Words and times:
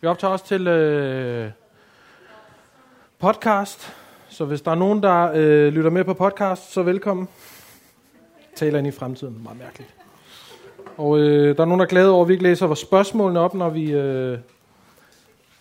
Vi 0.00 0.06
optager 0.06 0.32
også 0.32 0.44
til 0.44 0.66
øh, 0.66 1.50
podcast, 3.18 3.94
så 4.28 4.44
hvis 4.44 4.62
der 4.62 4.70
er 4.70 4.74
nogen, 4.74 5.02
der 5.02 5.30
øh, 5.34 5.72
lytter 5.72 5.90
med 5.90 6.04
på 6.04 6.14
podcast, 6.14 6.72
så 6.72 6.82
velkommen. 6.82 7.28
Taler 8.56 8.78
ind 8.78 8.86
i 8.86 8.90
fremtiden, 8.90 9.40
meget 9.42 9.58
mærkeligt. 9.58 9.94
Og 10.96 11.18
øh, 11.18 11.56
der 11.56 11.62
er 11.62 11.66
nogen, 11.66 11.80
der 11.80 11.86
er 11.86 11.90
glade 11.90 12.10
over, 12.10 12.22
at 12.22 12.28
vi 12.28 12.32
ikke 12.32 12.42
læser 12.42 12.66
vores 12.66 12.78
spørgsmålene 12.78 13.40
op, 13.40 13.54
når 13.54 13.68
vi 13.68 13.92
øh, 13.92 14.38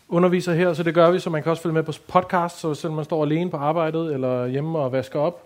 underviser 0.09 0.53
her, 0.53 0.73
så 0.73 0.83
det 0.83 0.93
gør 0.93 1.11
vi, 1.11 1.19
så 1.19 1.29
man 1.29 1.43
kan 1.43 1.49
også 1.49 1.63
følge 1.63 1.73
med 1.73 1.83
på 1.83 1.93
podcast, 2.07 2.59
så 2.59 2.73
selvom 2.73 2.95
man 2.95 3.05
står 3.05 3.23
alene 3.23 3.49
på 3.49 3.57
arbejdet 3.57 4.13
eller 4.13 4.47
hjemme 4.47 4.79
og 4.79 4.91
vasker 4.91 5.19
op, 5.19 5.43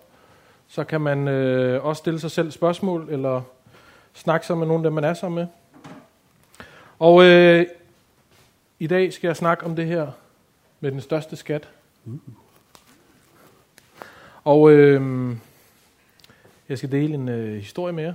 så 0.68 0.84
kan 0.84 1.00
man 1.00 1.28
øh, 1.28 1.84
også 1.84 2.00
stille 2.00 2.20
sig 2.20 2.30
selv 2.30 2.50
spørgsmål, 2.50 3.08
eller 3.10 3.42
snakke 4.12 4.46
sammen 4.46 4.60
med 4.60 4.68
nogen 4.68 4.84
af 4.84 4.90
dem, 4.90 4.94
man 4.94 5.04
er 5.04 5.14
sammen 5.14 5.36
med. 5.38 5.46
Og 6.98 7.24
øh, 7.24 7.66
i 8.82 8.86
dag 8.86 9.12
skal 9.12 9.28
jeg 9.28 9.36
snakke 9.36 9.64
om 9.64 9.76
det 9.76 9.86
her 9.86 10.10
med 10.80 10.92
den 10.92 11.00
største 11.00 11.36
skat. 11.36 11.68
Og 14.44 14.70
øh, 14.70 15.36
jeg 16.68 16.78
skal 16.78 16.92
dele 16.92 17.14
en 17.14 17.28
øh, 17.28 17.56
historie 17.56 17.92
med 17.92 18.04
jer. 18.04 18.14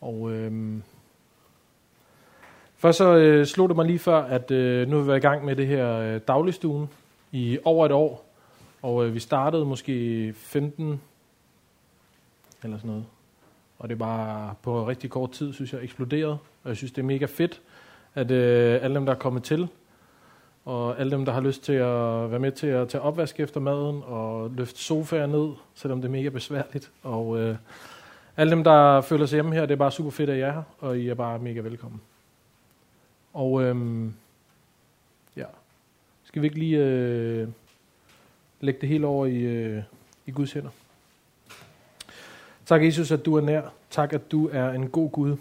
Og 0.00 0.32
øh, 0.32 0.78
først 2.76 2.98
så 2.98 3.16
øh, 3.16 3.46
slog 3.46 3.68
det 3.68 3.76
mig 3.76 3.86
lige 3.86 3.98
før, 3.98 4.22
at 4.22 4.50
øh, 4.50 4.88
nu 4.88 4.96
er 4.96 5.00
vi 5.00 5.06
været 5.06 5.18
i 5.18 5.20
gang 5.20 5.44
med 5.44 5.56
det 5.56 5.66
her 5.66 5.92
øh, 5.92 6.20
dagligstuen 6.28 6.88
i 7.32 7.58
over 7.64 7.86
et 7.86 7.92
år. 7.92 8.26
Og 8.82 9.06
øh, 9.06 9.14
vi 9.14 9.20
startede 9.20 9.64
måske 9.64 10.32
15 10.36 11.00
eller 12.62 12.76
sådan 12.76 12.90
noget. 12.90 13.04
Og 13.78 13.88
det 13.88 13.94
er 13.94 13.98
bare 13.98 14.54
på 14.62 14.88
rigtig 14.88 15.10
kort 15.10 15.30
tid, 15.30 15.52
synes 15.52 15.72
jeg, 15.72 15.82
eksploderet. 15.82 16.38
Og 16.64 16.68
jeg 16.68 16.76
synes, 16.76 16.92
det 16.92 17.02
er 17.02 17.06
mega 17.06 17.26
fedt, 17.26 17.60
at 18.16 18.30
øh, 18.30 18.78
alle 18.82 18.94
dem, 18.94 19.06
der 19.06 19.12
er 19.12 19.18
kommet 19.18 19.42
til, 19.42 19.68
og 20.64 21.00
alle 21.00 21.10
dem, 21.10 21.24
der 21.24 21.32
har 21.32 21.40
lyst 21.40 21.64
til 21.64 21.72
at 21.72 22.30
være 22.30 22.38
med 22.38 22.52
til 22.52 22.66
at 22.66 22.88
tage 22.88 23.02
opvask 23.02 23.40
efter 23.40 23.60
maden, 23.60 24.02
og 24.06 24.50
løfte 24.50 24.78
sofaer 24.78 25.26
ned, 25.26 25.52
selvom 25.74 26.00
det 26.00 26.08
er 26.08 26.12
mega 26.12 26.28
besværligt. 26.28 26.90
Og 27.02 27.38
øh, 27.38 27.56
alle 28.36 28.50
dem, 28.50 28.64
der 28.64 29.00
føler 29.00 29.26
sig 29.26 29.36
hjemme 29.36 29.54
her, 29.54 29.60
det 29.60 29.70
er 29.70 29.76
bare 29.76 29.92
super 29.92 30.10
fedt, 30.10 30.30
at 30.30 30.36
I 30.36 30.40
er 30.40 30.52
her, 30.52 30.62
og 30.78 30.98
I 30.98 31.08
er 31.08 31.14
bare 31.14 31.38
mega 31.38 31.60
velkommen. 31.60 32.00
Og 33.34 33.62
øh, 33.62 34.06
ja, 35.36 35.46
skal 36.24 36.42
vi 36.42 36.46
ikke 36.46 36.58
lige 36.58 36.78
øh, 36.78 37.48
lægge 38.60 38.80
det 38.80 38.88
hele 38.88 39.06
over 39.06 39.26
i, 39.26 39.38
øh, 39.38 39.82
i 40.26 40.30
Guds 40.30 40.52
hænder? 40.52 40.70
Tak, 42.66 42.84
Jesus, 42.84 43.10
at 43.10 43.24
du 43.24 43.36
er 43.36 43.40
nær. 43.40 43.62
Tak, 43.90 44.12
at 44.12 44.30
du 44.32 44.48
er 44.52 44.70
en 44.70 44.88
god 44.88 45.10
Gud. 45.10 45.36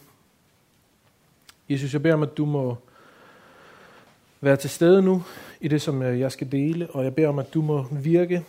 Jesus, 1.69 1.93
jeg 1.93 2.01
beder 2.01 2.15
om, 2.15 2.23
at 2.23 2.37
du 2.37 2.45
må 2.45 2.77
være 4.41 4.55
til 4.55 4.69
stede 4.69 5.01
nu 5.01 5.23
i 5.61 5.67
det, 5.67 5.81
som 5.81 6.01
øh, 6.01 6.19
jeg 6.19 6.31
skal 6.31 6.51
dele, 6.51 6.89
og 6.89 7.03
jeg 7.03 7.15
beder 7.15 7.27
om, 7.29 7.39
at 7.39 7.53
du 7.53 7.61
må 7.61 7.85
virke 7.91 8.45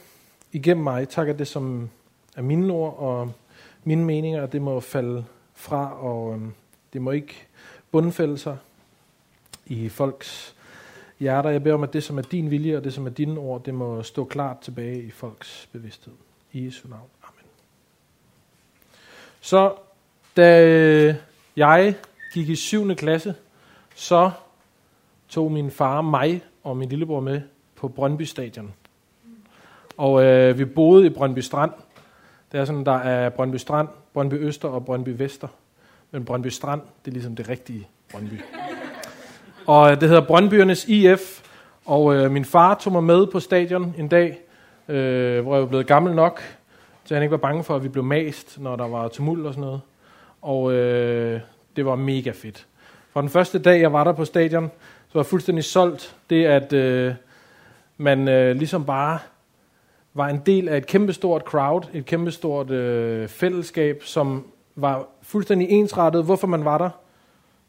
igennem 0.52 0.84
mig. 0.84 1.08
Tak, 1.08 1.28
at 1.28 1.38
det, 1.38 1.48
som 1.48 1.90
er 2.36 2.42
mine 2.42 2.72
ord 2.72 2.96
og 2.98 3.32
mine 3.84 4.04
meninger, 4.04 4.42
at 4.42 4.52
det 4.52 4.62
må 4.62 4.80
falde 4.80 5.24
fra, 5.54 6.04
og 6.04 6.34
øhm, 6.34 6.52
det 6.92 7.02
må 7.02 7.10
ikke 7.10 7.46
bundfælde 7.90 8.38
sig 8.38 8.56
i 9.66 9.88
folks 9.88 10.54
hjerter. 11.18 11.50
Jeg 11.50 11.62
beder 11.62 11.74
om, 11.74 11.82
at 11.82 11.92
det, 11.92 12.02
som 12.02 12.18
er 12.18 12.22
din 12.22 12.50
vilje 12.50 12.76
og 12.76 12.84
det, 12.84 12.94
som 12.94 13.06
er 13.06 13.10
dine 13.10 13.40
ord, 13.40 13.64
det 13.64 13.74
må 13.74 14.02
stå 14.02 14.24
klart 14.24 14.58
tilbage 14.58 15.02
i 15.02 15.10
folks 15.10 15.68
bevidsthed. 15.72 16.14
I 16.52 16.66
Jesu 16.66 16.88
navn. 16.88 17.08
Amen. 17.22 17.50
Så 19.40 19.74
da 20.36 20.66
øh, 20.66 21.14
jeg 21.56 21.94
gik 22.32 22.48
i 22.48 22.56
7. 22.56 22.94
klasse, 22.94 23.34
så 23.94 24.30
tog 25.28 25.52
min 25.52 25.70
far 25.70 26.00
mig 26.00 26.42
og 26.64 26.76
min 26.76 26.88
lillebror 26.88 27.20
med 27.20 27.40
på 27.76 27.88
Brøndby 27.88 28.22
Stadion. 28.22 28.72
Og 29.96 30.24
øh, 30.24 30.58
vi 30.58 30.64
boede 30.64 31.06
i 31.06 31.10
Brøndby 31.10 31.38
Strand. 31.38 31.70
Det 32.52 32.60
er 32.60 32.64
sådan, 32.64 32.86
der 32.86 32.96
er 32.98 33.28
Brøndby 33.28 33.56
Strand, 33.56 33.88
Brøndby 34.12 34.34
Øster 34.34 34.68
og 34.68 34.84
Brøndby 34.84 35.08
Vester. 35.08 35.48
Men 36.10 36.24
Brøndby 36.24 36.46
Strand, 36.46 36.80
det 37.04 37.10
er 37.10 37.12
ligesom 37.12 37.36
det 37.36 37.48
rigtige 37.48 37.88
Brøndby. 38.10 38.40
Og 39.66 39.90
øh, 39.90 40.00
det 40.00 40.08
hedder 40.08 40.26
Brøndbyernes 40.26 40.84
IF. 40.88 41.42
Og 41.84 42.14
øh, 42.14 42.30
min 42.30 42.44
far 42.44 42.74
tog 42.74 42.92
mig 42.92 43.04
med 43.04 43.26
på 43.26 43.40
stadion 43.40 43.94
en 43.98 44.08
dag, 44.08 44.38
øh, 44.88 45.42
hvor 45.42 45.54
jeg 45.54 45.62
var 45.62 45.66
blevet 45.66 45.86
gammel 45.86 46.14
nok 46.14 46.42
så 47.06 47.14
han 47.14 47.22
ikke 47.22 47.30
var 47.30 47.36
bange 47.36 47.64
for, 47.64 47.76
at 47.76 47.82
vi 47.82 47.88
blev 47.88 48.04
mast, 48.04 48.60
når 48.60 48.76
der 48.76 48.88
var 48.88 49.08
tumult 49.08 49.46
og 49.46 49.54
sådan 49.54 49.64
noget. 49.64 49.80
Og 50.42 50.72
øh, 50.72 51.40
det 51.76 51.86
var 51.86 51.96
mega 51.96 52.30
fedt. 52.30 52.66
Fra 53.12 53.20
den 53.20 53.30
første 53.30 53.58
dag, 53.58 53.80
jeg 53.80 53.92
var 53.92 54.04
der 54.04 54.12
på 54.12 54.24
stadion, 54.24 54.70
så 55.08 55.14
var 55.14 55.20
jeg 55.20 55.26
fuldstændig 55.26 55.64
solgt. 55.64 56.16
Det, 56.30 56.44
at 56.44 56.72
øh, 56.72 57.14
man 57.96 58.28
øh, 58.28 58.56
ligesom 58.56 58.84
bare 58.84 59.18
var 60.14 60.28
en 60.28 60.42
del 60.46 60.68
af 60.68 60.76
et 60.76 60.86
kæmpestort 60.86 61.42
crowd, 61.42 61.82
et 61.92 62.06
kæmpestort 62.06 62.70
øh, 62.70 63.28
fællesskab, 63.28 64.02
som 64.02 64.46
var 64.74 65.06
fuldstændig 65.22 65.70
ensrettet, 65.70 66.24
hvorfor 66.24 66.46
man 66.46 66.64
var 66.64 66.78
der. 66.78 66.90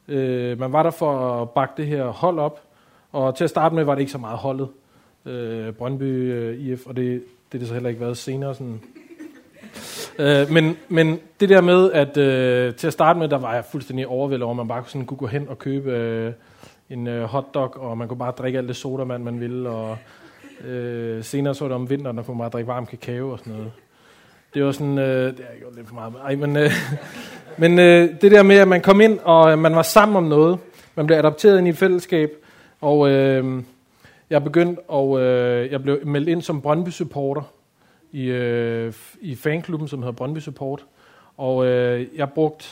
Øh, 0.07 0.59
man 0.59 0.71
var 0.71 0.83
der 0.83 0.91
for 0.91 1.41
at 1.41 1.49
bakke 1.49 1.73
det 1.77 1.87
her 1.87 2.05
hold 2.05 2.39
op, 2.39 2.61
og 3.11 3.35
til 3.35 3.43
at 3.43 3.49
starte 3.49 3.75
med 3.75 3.83
var 3.83 3.95
det 3.95 3.99
ikke 3.99 4.11
så 4.11 4.17
meget 4.17 4.37
holdet. 4.37 4.69
Øh, 5.25 5.73
Brøndby 5.73 6.33
øh, 6.33 6.59
IF, 6.59 6.85
og 6.85 6.95
det, 6.95 7.23
det 7.51 7.57
er 7.57 7.59
det 7.59 7.67
så 7.67 7.73
heller 7.73 7.89
ikke 7.89 8.01
været 8.01 8.17
senere. 8.17 8.55
Sådan, 8.55 8.81
Øh, 10.19 10.51
men, 10.51 10.77
men 10.89 11.19
det 11.39 11.49
der 11.49 11.61
med, 11.61 11.91
at 11.91 12.17
øh, 12.17 12.75
til 12.75 12.87
at 12.87 12.93
starte 12.93 13.19
med, 13.19 13.27
der 13.27 13.37
var 13.37 13.53
jeg 13.53 13.65
fuldstændig 13.65 14.07
overvældet 14.07 14.43
over, 14.43 14.53
at 14.53 14.57
man 14.57 14.67
bare 14.67 14.83
sådan 14.87 15.05
kunne 15.05 15.17
gå 15.17 15.27
hen 15.27 15.49
og 15.49 15.59
købe 15.59 15.91
øh, 15.91 16.33
en 16.89 17.07
øh, 17.07 17.23
hotdog, 17.23 17.77
og 17.77 17.97
man 17.97 18.07
kunne 18.07 18.17
bare 18.17 18.31
drikke 18.31 18.57
alt 18.57 18.67
det 18.67 18.75
sodavand, 18.75 19.23
man 19.23 19.39
ville, 19.39 19.69
og 19.69 19.97
øh, 20.67 21.23
senere 21.23 21.55
så 21.55 21.63
var 21.63 21.67
det 21.67 21.75
om 21.75 21.89
vinteren, 21.89 22.17
der 22.17 22.23
kunne 22.23 22.37
man 22.37 22.43
bare 22.43 22.49
drikke 22.49 22.67
varm 22.67 22.85
kakao 22.85 23.31
og 23.31 23.39
sådan 23.39 23.53
noget. 23.53 23.71
Det 24.53 24.63
var 24.65 24.71
sådan, 24.71 24.97
øh, 24.97 25.37
det 25.37 25.39
er 25.39 25.59
gjort 25.59 25.75
lidt 25.75 25.87
for 25.87 25.95
meget, 25.95 26.13
ej, 26.23 26.35
men, 26.35 26.57
øh, 26.57 26.71
men 27.57 27.79
øh, 27.79 28.09
det 28.21 28.31
der 28.31 28.43
med, 28.43 28.55
at 28.55 28.67
man 28.67 28.81
kom 28.81 29.01
ind, 29.01 29.19
og 29.23 29.51
øh, 29.51 29.59
man 29.59 29.75
var 29.75 29.81
sammen 29.81 30.15
om 30.15 30.23
noget, 30.23 30.59
man 30.95 31.07
blev 31.07 31.17
adopteret 31.17 31.57
ind 31.57 31.67
i 31.67 31.69
et 31.69 31.77
fællesskab, 31.77 32.31
og 32.81 33.09
øh, 33.09 33.63
jeg 34.29 34.43
begyndte, 34.43 34.81
og 34.87 35.21
øh, 35.21 35.71
jeg 35.71 35.83
blev 35.83 35.99
meldt 36.05 36.29
ind 36.29 36.41
som 36.41 36.61
Brøndby-supporter, 36.61 37.41
i, 38.11 38.23
øh, 38.23 38.93
i 39.21 39.35
fanklubben, 39.35 39.87
som 39.87 39.99
hedder 39.99 40.15
Brøndby 40.15 40.39
Support. 40.39 40.85
Og 41.37 41.65
øh, 41.65 42.07
jeg 42.15 42.29
brugte 42.29 42.65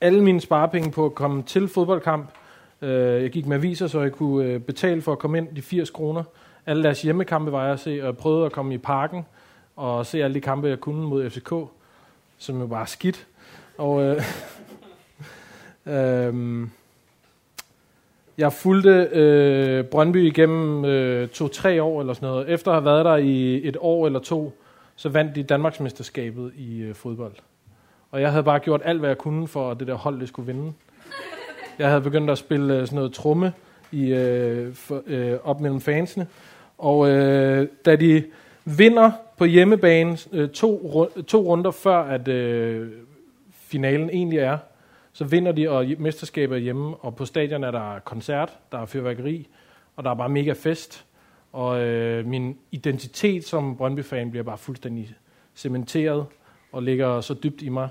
alle 0.00 0.24
mine 0.24 0.40
sparepenge 0.40 0.90
på 0.90 1.04
at 1.04 1.14
komme 1.14 1.42
til 1.42 1.68
fodboldkamp. 1.68 2.30
Øh, 2.82 3.22
jeg 3.22 3.30
gik 3.30 3.46
med 3.46 3.56
aviser, 3.56 3.86
så 3.86 4.00
jeg 4.00 4.12
kunne 4.12 4.46
øh, 4.46 4.60
betale 4.60 5.02
for 5.02 5.12
at 5.12 5.18
komme 5.18 5.38
ind 5.38 5.48
de 5.56 5.62
80 5.62 5.90
kroner. 5.90 6.22
Alle 6.66 6.82
deres 6.82 7.02
hjemmekampe 7.02 7.52
var 7.52 7.64
jeg 7.64 7.72
at 7.72 7.80
se, 7.80 7.90
og 7.90 8.06
jeg 8.06 8.16
prøvede 8.16 8.46
at 8.46 8.52
komme 8.52 8.74
i 8.74 8.78
parken 8.78 9.26
og 9.76 10.06
se 10.06 10.22
alle 10.22 10.34
de 10.34 10.40
kampe, 10.40 10.68
jeg 10.68 10.80
kunne 10.80 11.06
mod 11.06 11.30
FCK, 11.30 11.52
som 12.38 12.60
jo 12.60 12.64
var 12.64 12.84
skidt. 12.84 13.26
Og 13.78 14.02
øh, 14.02 14.22
øh, 15.94 16.66
jeg 18.38 18.52
fulgte 18.52 19.08
øh, 19.12 19.84
Brøndby 19.84 20.26
igennem 20.26 20.84
øh, 20.84 21.28
to-tre 21.28 21.82
år 21.82 22.00
eller 22.00 22.14
sådan 22.14 22.28
noget. 22.28 22.48
Efter 22.48 22.70
at 22.70 22.74
have 22.74 22.84
været 22.84 23.04
der 23.04 23.16
i 23.16 23.68
et 23.68 23.76
år 23.80 24.06
eller 24.06 24.18
to, 24.18 24.52
så 24.96 25.08
vandt 25.08 25.36
de 25.36 25.42
Danmarksmesterskabet 25.42 26.52
i 26.56 26.80
øh, 26.80 26.94
fodbold. 26.94 27.32
Og 28.10 28.20
jeg 28.20 28.30
havde 28.30 28.44
bare 28.44 28.58
gjort 28.58 28.80
alt, 28.84 28.98
hvad 28.98 29.10
jeg 29.10 29.18
kunne 29.18 29.48
for, 29.48 29.70
at 29.70 29.80
det 29.80 29.88
der 29.88 29.94
hold 29.94 30.20
det 30.20 30.28
skulle 30.28 30.52
vinde. 30.52 30.72
Jeg 31.78 31.88
havde 31.88 32.00
begyndt 32.00 32.30
at 32.30 32.38
spille 32.38 32.74
øh, 32.74 32.86
sådan 32.86 32.96
noget 32.96 33.12
tromme 33.12 33.52
i, 33.92 34.12
øh, 34.12 34.74
for, 34.74 35.02
øh, 35.06 35.34
op 35.44 35.60
mellem 35.60 35.80
fansene. 35.80 36.26
Og 36.78 37.08
øh, 37.10 37.68
da 37.84 37.96
de 37.96 38.24
vinder 38.64 39.10
på 39.36 39.44
hjemmebane 39.44 40.18
øh, 40.32 40.48
to, 40.48 41.04
to 41.26 41.38
runder 41.38 41.70
før, 41.70 42.02
at 42.02 42.28
øh, 42.28 42.88
finalen 43.52 44.10
egentlig 44.10 44.38
er, 44.38 44.58
så 45.16 45.24
vinder 45.24 45.52
de, 45.52 45.70
og 45.70 45.86
mesterskabet 45.98 46.56
er 46.56 46.60
hjemme, 46.60 46.96
og 46.96 47.16
på 47.16 47.24
stadion 47.24 47.64
er 47.64 47.70
der 47.70 47.98
koncert, 47.98 48.52
der 48.72 48.78
er 48.78 48.86
fyrværkeri, 48.86 49.48
og 49.96 50.04
der 50.04 50.10
er 50.10 50.14
bare 50.14 50.28
mega 50.28 50.52
fest. 50.52 51.04
Og 51.52 51.80
øh, 51.80 52.26
min 52.26 52.56
identitet 52.70 53.44
som 53.44 53.76
Brøndby-fan 53.76 54.30
bliver 54.30 54.42
bare 54.42 54.58
fuldstændig 54.58 55.14
cementeret, 55.54 56.26
og 56.72 56.82
ligger 56.82 57.20
så 57.20 57.34
dybt 57.34 57.62
i 57.62 57.68
mig. 57.68 57.88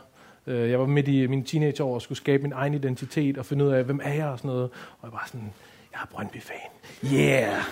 Øh, 0.47 0.69
jeg 0.69 0.79
var 0.79 0.85
midt 0.85 1.07
i 1.07 1.27
mine 1.27 1.43
teenageår 1.43 1.93
og 1.93 2.01
skulle 2.01 2.17
skabe 2.17 2.43
min 2.43 2.51
egen 2.51 2.73
identitet, 2.73 3.37
og 3.37 3.45
finde 3.45 3.65
ud 3.65 3.69
af, 3.69 3.83
hvem 3.83 3.99
er 4.03 4.13
jeg 4.13 4.27
og 4.27 4.37
sådan 4.37 4.49
noget. 4.49 4.69
Og 5.01 5.03
jeg 5.03 5.11
var 5.11 5.23
sådan, 5.27 5.53
jeg 5.91 5.99
er 6.01 6.07
Brøndby-fan. 6.15 7.13
Yeah! 7.13 7.63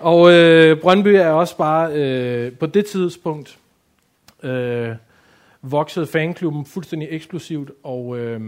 og 0.00 0.32
øh, 0.32 0.80
Brøndby 0.80 1.08
er 1.08 1.30
også 1.30 1.56
bare 1.56 1.92
øh, 1.92 2.52
på 2.52 2.66
det 2.66 2.86
tidspunkt... 2.86 3.58
Øh, 4.42 4.94
voksede 5.70 6.06
fanklubben 6.06 6.66
fuldstændig 6.66 7.08
eksplosivt, 7.10 7.70
og 7.82 8.18
øh, 8.18 8.40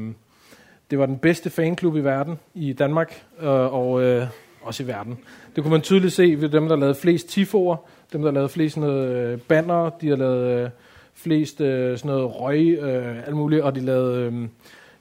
det 0.91 0.99
var 0.99 1.07
den 1.07 1.19
bedste 1.19 1.51
fanklub 1.51 1.97
i 1.97 2.01
verden, 2.01 2.39
i 2.55 2.73
Danmark, 2.73 3.23
øh, 3.41 3.49
og 3.75 4.03
øh, 4.03 4.27
også 4.63 4.83
i 4.83 4.87
verden. 4.87 5.19
Det 5.57 5.65
kunne 5.65 5.73
man 5.73 5.81
tydeligt 5.81 6.13
se 6.13 6.37
ved 6.41 6.49
dem, 6.49 6.69
der 6.69 6.77
lavede 6.77 6.95
flest 6.95 7.29
tifoer, 7.29 7.77
dem, 8.13 8.23
der 8.23 8.31
lavede 8.31 8.49
flest 8.49 8.75
sådan 8.75 8.89
noget, 8.89 9.33
øh, 9.33 9.39
banner, 9.39 9.91
de 9.91 10.09
har 10.09 10.17
lavet 10.17 10.65
øh, 10.65 10.71
flest 11.15 11.61
øh, 11.61 11.99
sådan 11.99 12.09
noget 12.17 12.41
røg, 12.41 12.79
øh, 12.81 13.27
alt 13.27 13.37
muligt, 13.37 13.63
og 13.63 13.75
de 13.75 13.81
lavede, 13.81 14.23
øh, 14.23 14.49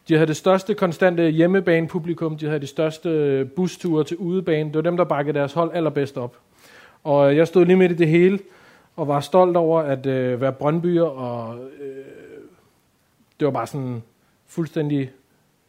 De 0.09 0.13
havde 0.13 0.27
det 0.27 0.35
største 0.35 0.73
konstante 0.73 1.29
hjemmebane-publikum, 1.29 2.37
de 2.37 2.45
havde 2.45 2.59
de 2.59 2.67
største 2.67 3.09
øh, 3.09 3.47
busture 3.47 4.03
til 4.03 4.17
udebane. 4.17 4.69
Det 4.69 4.75
var 4.75 4.81
dem, 4.81 4.97
der 4.97 5.03
bakkede 5.03 5.39
deres 5.39 5.53
hold 5.53 5.71
allerbedst 5.73 6.17
op. 6.17 6.37
Og 7.03 7.31
øh, 7.31 7.37
jeg 7.37 7.47
stod 7.47 7.65
lige 7.65 7.75
midt 7.75 7.91
i 7.91 7.95
det 7.95 8.07
hele, 8.07 8.39
og 8.95 9.07
var 9.07 9.19
stolt 9.19 9.57
over 9.57 9.81
at 9.81 10.05
øh, 10.05 10.41
være 10.41 10.53
Brøndbyer, 10.53 11.03
og 11.03 11.57
øh, 11.81 12.05
det 13.39 13.45
var 13.45 13.51
bare 13.51 13.67
sådan 13.67 14.03
fuldstændig 14.47 15.11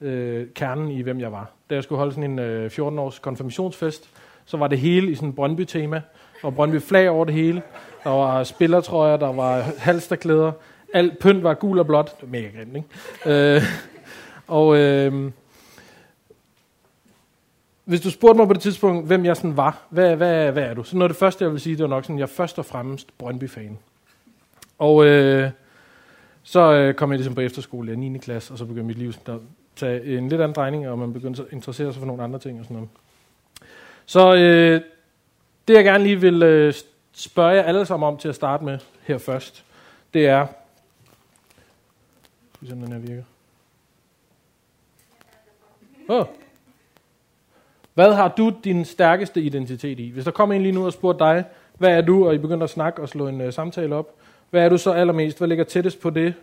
øh, 0.01 0.47
kernen 0.55 0.91
i, 0.91 1.03
hvem 1.03 1.21
jeg 1.21 1.33
var. 1.33 1.51
Da 1.71 1.75
jeg 1.75 1.83
skulle 1.83 1.99
holde 1.99 2.13
sådan 2.13 2.31
en 2.31 2.39
øh, 2.39 2.71
14-års 2.71 3.19
konfirmationsfest, 3.19 4.11
så 4.45 4.57
var 4.57 4.69
det 4.69 4.79
hele 4.79 5.11
i 5.11 5.15
sådan 5.15 5.33
Brøndby-tema, 5.33 6.03
og 6.43 6.55
Brøndby-flag 6.55 7.11
over 7.11 7.25
det 7.25 7.35
hele. 7.35 7.63
Der 8.05 8.11
var 8.11 8.45
spillertrøjer, 8.45 9.17
der 9.17 9.33
var 9.33 9.61
halsterklæder, 9.79 10.53
alt 10.95 11.19
pynt 11.19 11.43
var 11.43 11.55
gul 11.55 11.79
og 11.79 11.87
blåt. 11.87 12.05
Det 12.21 12.23
var 12.23 12.29
mega 12.29 12.49
grimt, 12.59 12.77
ikke? 12.77 13.55
Øh, 13.57 13.63
og 14.47 14.77
øh, 14.77 15.31
hvis 17.87 18.01
du 18.01 18.11
spurgte 18.11 18.37
mig 18.39 18.47
på 18.47 18.53
det 18.53 18.63
tidspunkt, 18.63 19.07
hvem 19.07 19.25
jeg 19.25 19.37
sådan 19.37 19.57
var, 19.57 19.87
hvad, 19.91 20.17
hvad, 20.17 20.53
hvad 20.53 20.63
er 20.63 20.75
du? 20.75 20.83
Så 20.83 20.97
noget 20.97 21.11
af 21.11 21.15
det 21.15 21.19
første, 21.19 21.45
jeg 21.45 21.53
vil 21.53 21.61
sige, 21.61 21.77
det 21.77 21.83
var 21.83 21.89
nok 21.89 22.05
sådan, 22.05 22.19
jeg 22.19 22.23
er 22.23 22.27
først 22.27 22.59
og 22.59 22.67
fremmest 22.67 23.19
Brøndby-fan. 23.19 23.79
Og 24.79 25.07
øh, 25.07 25.51
så 26.43 26.73
øh, 26.73 26.95
kom 26.95 27.11
jeg 27.11 27.19
ligesom 27.19 27.35
på 27.35 27.41
efterskole 27.41 27.93
i 27.93 27.97
9. 27.97 28.19
klasse, 28.19 28.55
og 28.55 28.59
så 28.59 28.65
begyndte 28.65 28.87
mit 28.87 28.99
liv 28.99 29.13
sådan 29.13 29.35
at 29.35 29.41
tage 29.77 30.19
en 30.19 30.29
lidt 30.29 30.41
anden 30.41 30.55
drejning, 30.55 30.89
og 30.89 30.99
man 30.99 31.13
begyndte 31.13 31.43
at 31.43 31.49
interessere 31.53 31.93
sig 31.93 32.01
for 32.01 32.07
nogle 32.07 32.23
andre 32.23 32.39
ting 32.39 32.59
og 32.59 32.65
sådan 32.65 32.75
noget. 32.75 32.89
Så 34.07 34.35
øh, 34.35 34.81
det 35.69 35.75
jeg 35.75 35.85
gerne 35.85 36.05
lige 36.05 36.21
vil 36.21 36.43
øh, 36.43 36.75
spørge 37.13 37.55
jer 37.55 37.63
alle 37.63 37.87
sammen 37.87 38.07
om 38.07 38.17
til 38.19 38.29
at 38.29 38.35
starte 38.35 38.65
med 38.65 38.79
her 39.03 39.19
først, 39.19 39.65
det 40.15 40.27
er, 40.27 40.47
skal 42.55 42.61
vi 42.61 42.67
se 42.67 42.73
om 42.73 42.81
den 42.81 42.93
her 42.93 42.99
virker. 42.99 43.23
Oh. 46.09 46.27
Hvad 47.97 48.15
har 48.15 48.29
du 48.29 48.53
din 48.65 48.85
stærkeste 48.85 49.41
identitet 49.41 50.01
i? 50.01 50.11
Hvis 50.11 50.25
der 50.25 50.31
kommer 50.31 50.55
en 50.55 50.63
lige 50.63 50.73
nu 50.73 50.87
og 50.87 50.93
spørger 50.93 51.19
dig, 51.19 51.45
hvad 51.79 51.97
er 51.97 52.01
du, 52.01 52.27
og 52.27 52.35
I 52.35 52.39
begynder 52.39 52.65
at 52.65 52.71
snakke 52.71 53.03
og 53.03 53.09
slå 53.09 53.29
en 53.29 53.41
uh, 53.41 53.53
samtale 53.53 53.95
op, 53.95 54.15
hvad 54.51 54.65
er 54.65 54.69
du 54.69 54.79
så 54.79 54.93
allermest? 54.93 55.39
Hvad 55.39 55.49
ligger 55.49 55.65
tættest 55.65 56.01
på 56.01 56.11
det, 56.11 56.35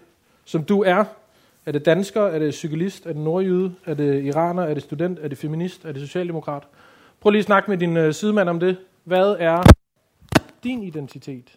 som 0.45 0.63
du 0.63 0.83
er? 0.83 1.05
Er 1.65 1.71
det 1.71 1.85
dansker? 1.85 2.21
Er 2.21 2.39
det 2.39 2.53
cyklist? 2.53 3.05
Er 3.05 3.13
det 3.13 3.21
nordjyde? 3.21 3.75
Er 3.85 3.93
det 3.93 4.23
iraner? 4.23 4.63
Er 4.63 4.73
det 4.73 4.83
student? 4.83 5.19
Er 5.19 5.27
det 5.27 5.37
feminist? 5.37 5.85
Er 5.85 5.91
det 5.91 6.01
socialdemokrat? 6.01 6.63
Prøv 7.19 7.29
lige 7.29 7.39
at 7.39 7.45
snakke 7.45 7.71
med 7.71 7.77
din 7.77 7.97
uh, 7.97 8.11
sidemand 8.11 8.49
om 8.49 8.59
det. 8.59 8.77
Hvad 9.03 9.35
er 9.39 9.63
din 10.63 10.83
identitet? 10.83 11.55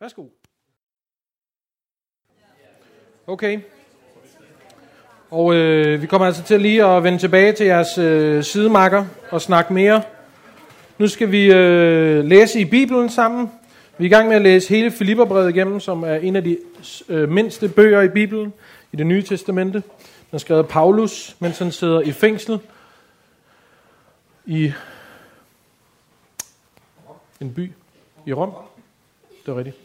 Værsgo. 0.00 0.24
Okay. 3.26 3.60
Og 5.34 5.54
øh, 5.54 6.02
vi 6.02 6.06
kommer 6.06 6.26
altså 6.26 6.42
til 6.42 6.60
lige 6.60 6.84
at 6.84 7.04
vende 7.04 7.18
tilbage 7.18 7.52
til 7.52 7.66
jeres 7.66 7.98
øh, 7.98 8.44
sidemarker 8.44 9.06
og 9.30 9.40
snakke 9.40 9.72
mere. 9.72 10.02
Nu 10.98 11.08
skal 11.08 11.32
vi 11.32 11.52
øh, 11.52 12.24
læse 12.24 12.60
i 12.60 12.64
Bibelen 12.64 13.08
sammen. 13.08 13.50
Vi 13.98 14.04
er 14.04 14.06
i 14.06 14.10
gang 14.10 14.28
med 14.28 14.36
at 14.36 14.42
læse 14.42 14.68
hele 14.68 14.90
Filipperbrevet 14.90 15.50
igennem, 15.50 15.80
som 15.80 16.02
er 16.02 16.14
en 16.14 16.36
af 16.36 16.44
de 16.44 16.58
øh, 17.08 17.28
mindste 17.28 17.68
bøger 17.68 18.02
i 18.02 18.08
Bibelen, 18.08 18.52
i 18.92 18.96
det 18.96 19.06
nye 19.06 19.22
testamente. 19.22 19.82
Den 20.30 20.32
er 20.32 20.38
skrevet 20.38 20.62
af 20.62 20.68
Paulus, 20.68 21.36
mens 21.38 21.58
han 21.58 21.72
sidder 21.72 22.00
i 22.00 22.12
fængsel 22.12 22.58
i 24.46 24.72
en 27.40 27.54
by 27.54 27.72
i 28.26 28.32
Rom. 28.32 28.50
Det 29.46 29.52
er 29.52 29.58
rigtigt. 29.58 29.76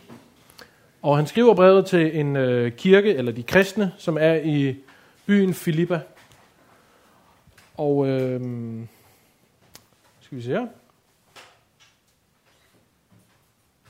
Og 1.01 1.17
han 1.17 1.27
skriver 1.27 1.53
brevet 1.53 1.85
til 1.85 2.19
en 2.19 2.35
øh, 2.35 2.71
kirke, 2.71 3.15
eller 3.15 3.31
de 3.31 3.43
kristne, 3.43 3.91
som 3.97 4.17
er 4.19 4.33
i 4.33 4.75
byen 5.29 5.53
Filippa. 5.53 6.01
Og 7.77 8.07
øh, 8.07 8.41
skal 10.19 10.37
vi 10.37 10.41
se 10.41 10.49
her. 10.49 10.67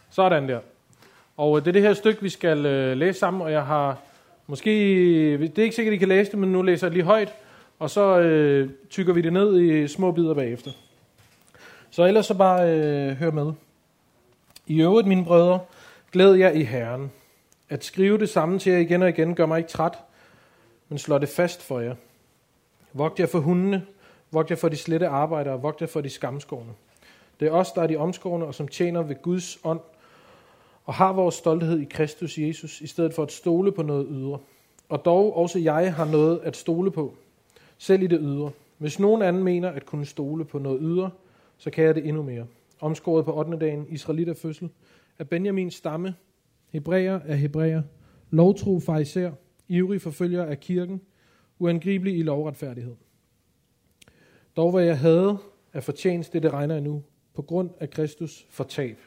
Sådan 0.09 0.49
der. 0.49 0.59
Og 1.37 1.57
øh, 1.57 1.65
det 1.65 1.67
er 1.67 1.71
det 1.71 1.81
her 1.81 1.93
stykke, 1.93 2.21
vi 2.21 2.29
skal 2.29 2.65
øh, 2.65 2.97
læse 2.97 3.19
sammen, 3.19 3.41
og 3.41 3.51
jeg 3.51 3.65
har 3.65 3.97
måske, 4.47 4.71
det 5.37 5.59
er 5.59 5.63
ikke 5.63 5.75
sikkert, 5.75 5.93
I 5.93 5.97
kan 5.97 6.07
læse 6.07 6.31
det, 6.31 6.39
men 6.39 6.51
nu 6.51 6.61
læser 6.61 6.87
jeg 6.87 6.93
lige 6.93 7.03
højt, 7.03 7.33
og 7.79 7.89
så 7.89 8.19
øh, 8.19 8.69
tykker 8.89 9.13
vi 9.13 9.21
det 9.21 9.33
ned 9.33 9.61
i 9.61 9.87
små 9.87 10.11
bidder 10.11 10.33
bagefter. 10.33 10.71
Så 11.89 12.05
ellers 12.05 12.25
så 12.25 12.33
bare 12.33 12.69
øh, 12.69 13.11
hør 13.11 13.31
med. 13.31 13.53
I 14.67 14.81
øvrigt, 14.81 15.07
mine 15.07 15.25
brødre, 15.25 15.59
glæd 16.11 16.33
jer 16.33 16.51
i 16.51 16.63
Herren. 16.63 17.11
At 17.69 17.83
skrive 17.83 18.17
det 18.17 18.29
samme 18.29 18.59
til 18.59 18.71
jer 18.71 18.79
igen 18.79 19.01
og 19.01 19.09
igen 19.09 19.35
gør 19.35 19.45
mig 19.45 19.57
ikke 19.57 19.69
træt, 19.69 19.97
men 20.89 20.97
slår 20.97 21.17
det 21.17 21.29
fast 21.29 21.63
for 21.63 21.79
jer. 21.79 21.95
Vogt 22.93 23.19
jer 23.19 23.25
for 23.25 23.39
hundene, 23.39 23.85
vogt 24.31 24.49
jer 24.49 24.55
for 24.55 24.69
de 24.69 24.75
slette 24.75 25.07
arbejdere, 25.07 25.61
vogt 25.61 25.81
jer 25.81 25.87
for 25.87 26.01
de 26.01 26.09
skamskårne. 26.09 26.71
Det 27.39 27.47
er 27.47 27.51
os, 27.51 27.71
der 27.71 27.81
er 27.81 27.87
de 27.87 27.97
omskårne 27.97 28.45
og 28.45 28.55
som 28.55 28.67
tjener 28.67 29.01
ved 29.01 29.15
Guds 29.21 29.59
ånd, 29.63 29.79
og 30.85 30.93
har 30.93 31.13
vores 31.13 31.35
stolthed 31.35 31.79
i 31.79 31.85
Kristus 31.85 32.37
Jesus, 32.37 32.81
i 32.81 32.87
stedet 32.87 33.13
for 33.13 33.23
at 33.23 33.31
stole 33.31 33.71
på 33.71 33.83
noget 33.83 34.07
ydre. 34.09 34.39
Og 34.89 35.05
dog 35.05 35.37
også 35.37 35.59
jeg 35.59 35.95
har 35.95 36.05
noget 36.05 36.39
at 36.43 36.57
stole 36.57 36.91
på, 36.91 37.13
selv 37.77 38.03
i 38.03 38.07
det 38.07 38.19
ydre. 38.21 38.51
Hvis 38.77 38.99
nogen 38.99 39.21
anden 39.21 39.43
mener 39.43 39.69
at 39.69 39.85
kunne 39.85 40.05
stole 40.05 40.45
på 40.45 40.59
noget 40.59 40.79
ydre, 40.81 41.09
så 41.57 41.69
kan 41.69 41.83
jeg 41.83 41.95
det 41.95 42.07
endnu 42.07 42.23
mere. 42.23 42.45
Omskåret 42.79 43.25
på 43.25 43.39
8. 43.39 43.59
dagen, 43.59 43.85
Israelit 43.89 44.37
fødsel, 44.37 44.69
af 45.19 45.29
Benjamins 45.29 45.75
stamme, 45.75 46.15
Hebræer 46.69 47.19
er 47.25 47.35
Hebræer, 47.35 47.81
lovtro 48.29 48.79
fariser, 48.79 49.31
ivrig 49.69 50.01
forfølger 50.01 50.45
af 50.45 50.59
kirken, 50.59 51.01
uangribelig 51.59 52.17
i 52.17 52.23
lovretfærdighed. 52.23 52.95
Dog 54.55 54.71
hvad 54.71 54.83
jeg 54.83 54.99
havde 54.99 55.37
af 55.73 55.83
fortjeneste, 55.83 56.33
det 56.33 56.43
det 56.43 56.53
regner 56.53 56.75
jeg 56.75 56.83
nu, 56.83 57.03
på 57.33 57.41
grund 57.41 57.69
af 57.79 57.89
Kristus 57.89 58.47
fortab. 58.49 58.97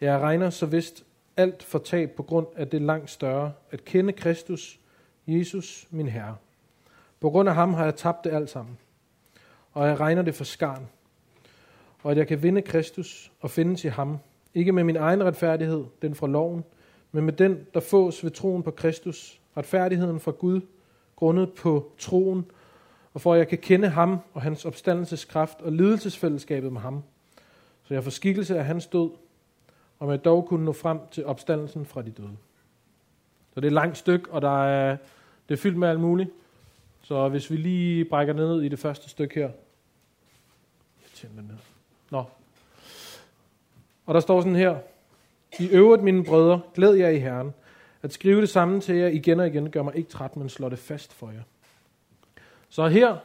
Jeg 0.00 0.20
regner 0.20 0.50
så 0.50 0.66
vist 0.66 1.04
alt 1.36 1.62
fortab 1.62 2.10
på 2.10 2.22
grund 2.22 2.46
af 2.56 2.68
det 2.68 2.82
langt 2.82 3.10
større, 3.10 3.52
at 3.70 3.84
kende 3.84 4.12
Kristus, 4.12 4.80
Jesus, 5.26 5.86
min 5.90 6.08
Herre. 6.08 6.36
På 7.20 7.30
grund 7.30 7.48
af 7.48 7.54
ham 7.54 7.74
har 7.74 7.84
jeg 7.84 7.96
tabt 7.96 8.24
det 8.24 8.32
alt 8.32 8.50
sammen, 8.50 8.78
og 9.72 9.88
jeg 9.88 10.00
regner 10.00 10.22
det 10.22 10.34
for 10.34 10.44
skarn, 10.44 10.88
og 12.02 12.10
at 12.10 12.16
jeg 12.16 12.26
kan 12.26 12.42
vinde 12.42 12.62
Kristus 12.62 13.32
og 13.40 13.50
finde 13.50 13.76
til 13.76 13.90
ham, 13.90 14.18
ikke 14.54 14.72
med 14.72 14.84
min 14.84 14.96
egen 14.96 15.24
retfærdighed, 15.24 15.84
den 16.02 16.14
fra 16.14 16.26
loven, 16.26 16.64
men 17.12 17.24
med 17.24 17.32
den, 17.32 17.66
der 17.74 17.80
fås 17.80 18.24
ved 18.24 18.30
troen 18.30 18.62
på 18.62 18.70
Kristus, 18.70 19.39
retfærdigheden 19.56 20.20
fra 20.20 20.30
Gud, 20.30 20.60
grundet 21.16 21.52
på 21.52 21.92
troen, 21.98 22.44
og 23.14 23.20
for 23.20 23.32
at 23.32 23.38
jeg 23.38 23.48
kan 23.48 23.58
kende 23.58 23.88
ham 23.88 24.18
og 24.34 24.42
hans 24.42 24.64
opstandelseskraft 24.64 25.60
og 25.60 25.72
lidelsesfællesskabet 25.72 26.72
med 26.72 26.80
ham, 26.80 27.02
så 27.84 27.94
jeg 27.94 28.04
får 28.04 28.10
skikkelse 28.10 28.58
af 28.58 28.64
hans 28.64 28.86
død, 28.86 29.10
og 29.98 30.08
med 30.08 30.18
dog 30.18 30.46
kunne 30.46 30.64
nå 30.64 30.72
frem 30.72 30.98
til 31.10 31.26
opstandelsen 31.26 31.86
fra 31.86 32.02
de 32.02 32.10
døde. 32.10 32.36
Så 33.54 33.60
det 33.60 33.64
er 33.64 33.70
et 33.70 33.72
langt 33.72 33.96
stykke, 33.96 34.30
og 34.30 34.42
der 34.42 34.64
er, 34.64 34.96
det 35.48 35.54
er 35.54 35.58
fyldt 35.58 35.76
med 35.76 35.88
alt 35.88 36.00
muligt. 36.00 36.30
Så 37.02 37.28
hvis 37.28 37.50
vi 37.50 37.56
lige 37.56 38.04
brækker 38.04 38.34
ned 38.34 38.62
i 38.62 38.68
det 38.68 38.78
første 38.78 39.08
stykke 39.08 39.34
her. 39.34 39.50
Jeg 41.22 41.30
den 41.36 41.46
her. 41.50 41.56
Nå. 42.10 42.24
Og 44.06 44.14
der 44.14 44.20
står 44.20 44.40
sådan 44.40 44.56
her. 44.56 44.78
I 45.58 45.68
øvrigt, 45.68 46.02
mine 46.02 46.24
brødre, 46.24 46.60
glæd 46.74 46.94
jer 46.94 47.08
i 47.08 47.18
Herren. 47.18 47.54
At 48.02 48.12
skrive 48.12 48.40
det 48.40 48.48
samme 48.48 48.80
til 48.80 48.96
jer 48.96 49.08
igen 49.08 49.40
og 49.40 49.46
igen 49.46 49.70
gør 49.70 49.82
mig 49.82 49.96
ikke 49.96 50.10
træt, 50.10 50.36
men 50.36 50.48
slår 50.48 50.68
det 50.68 50.78
fast 50.78 51.12
for 51.12 51.30
jer. 51.30 51.42
Så 52.68 52.88
her, 52.88 53.18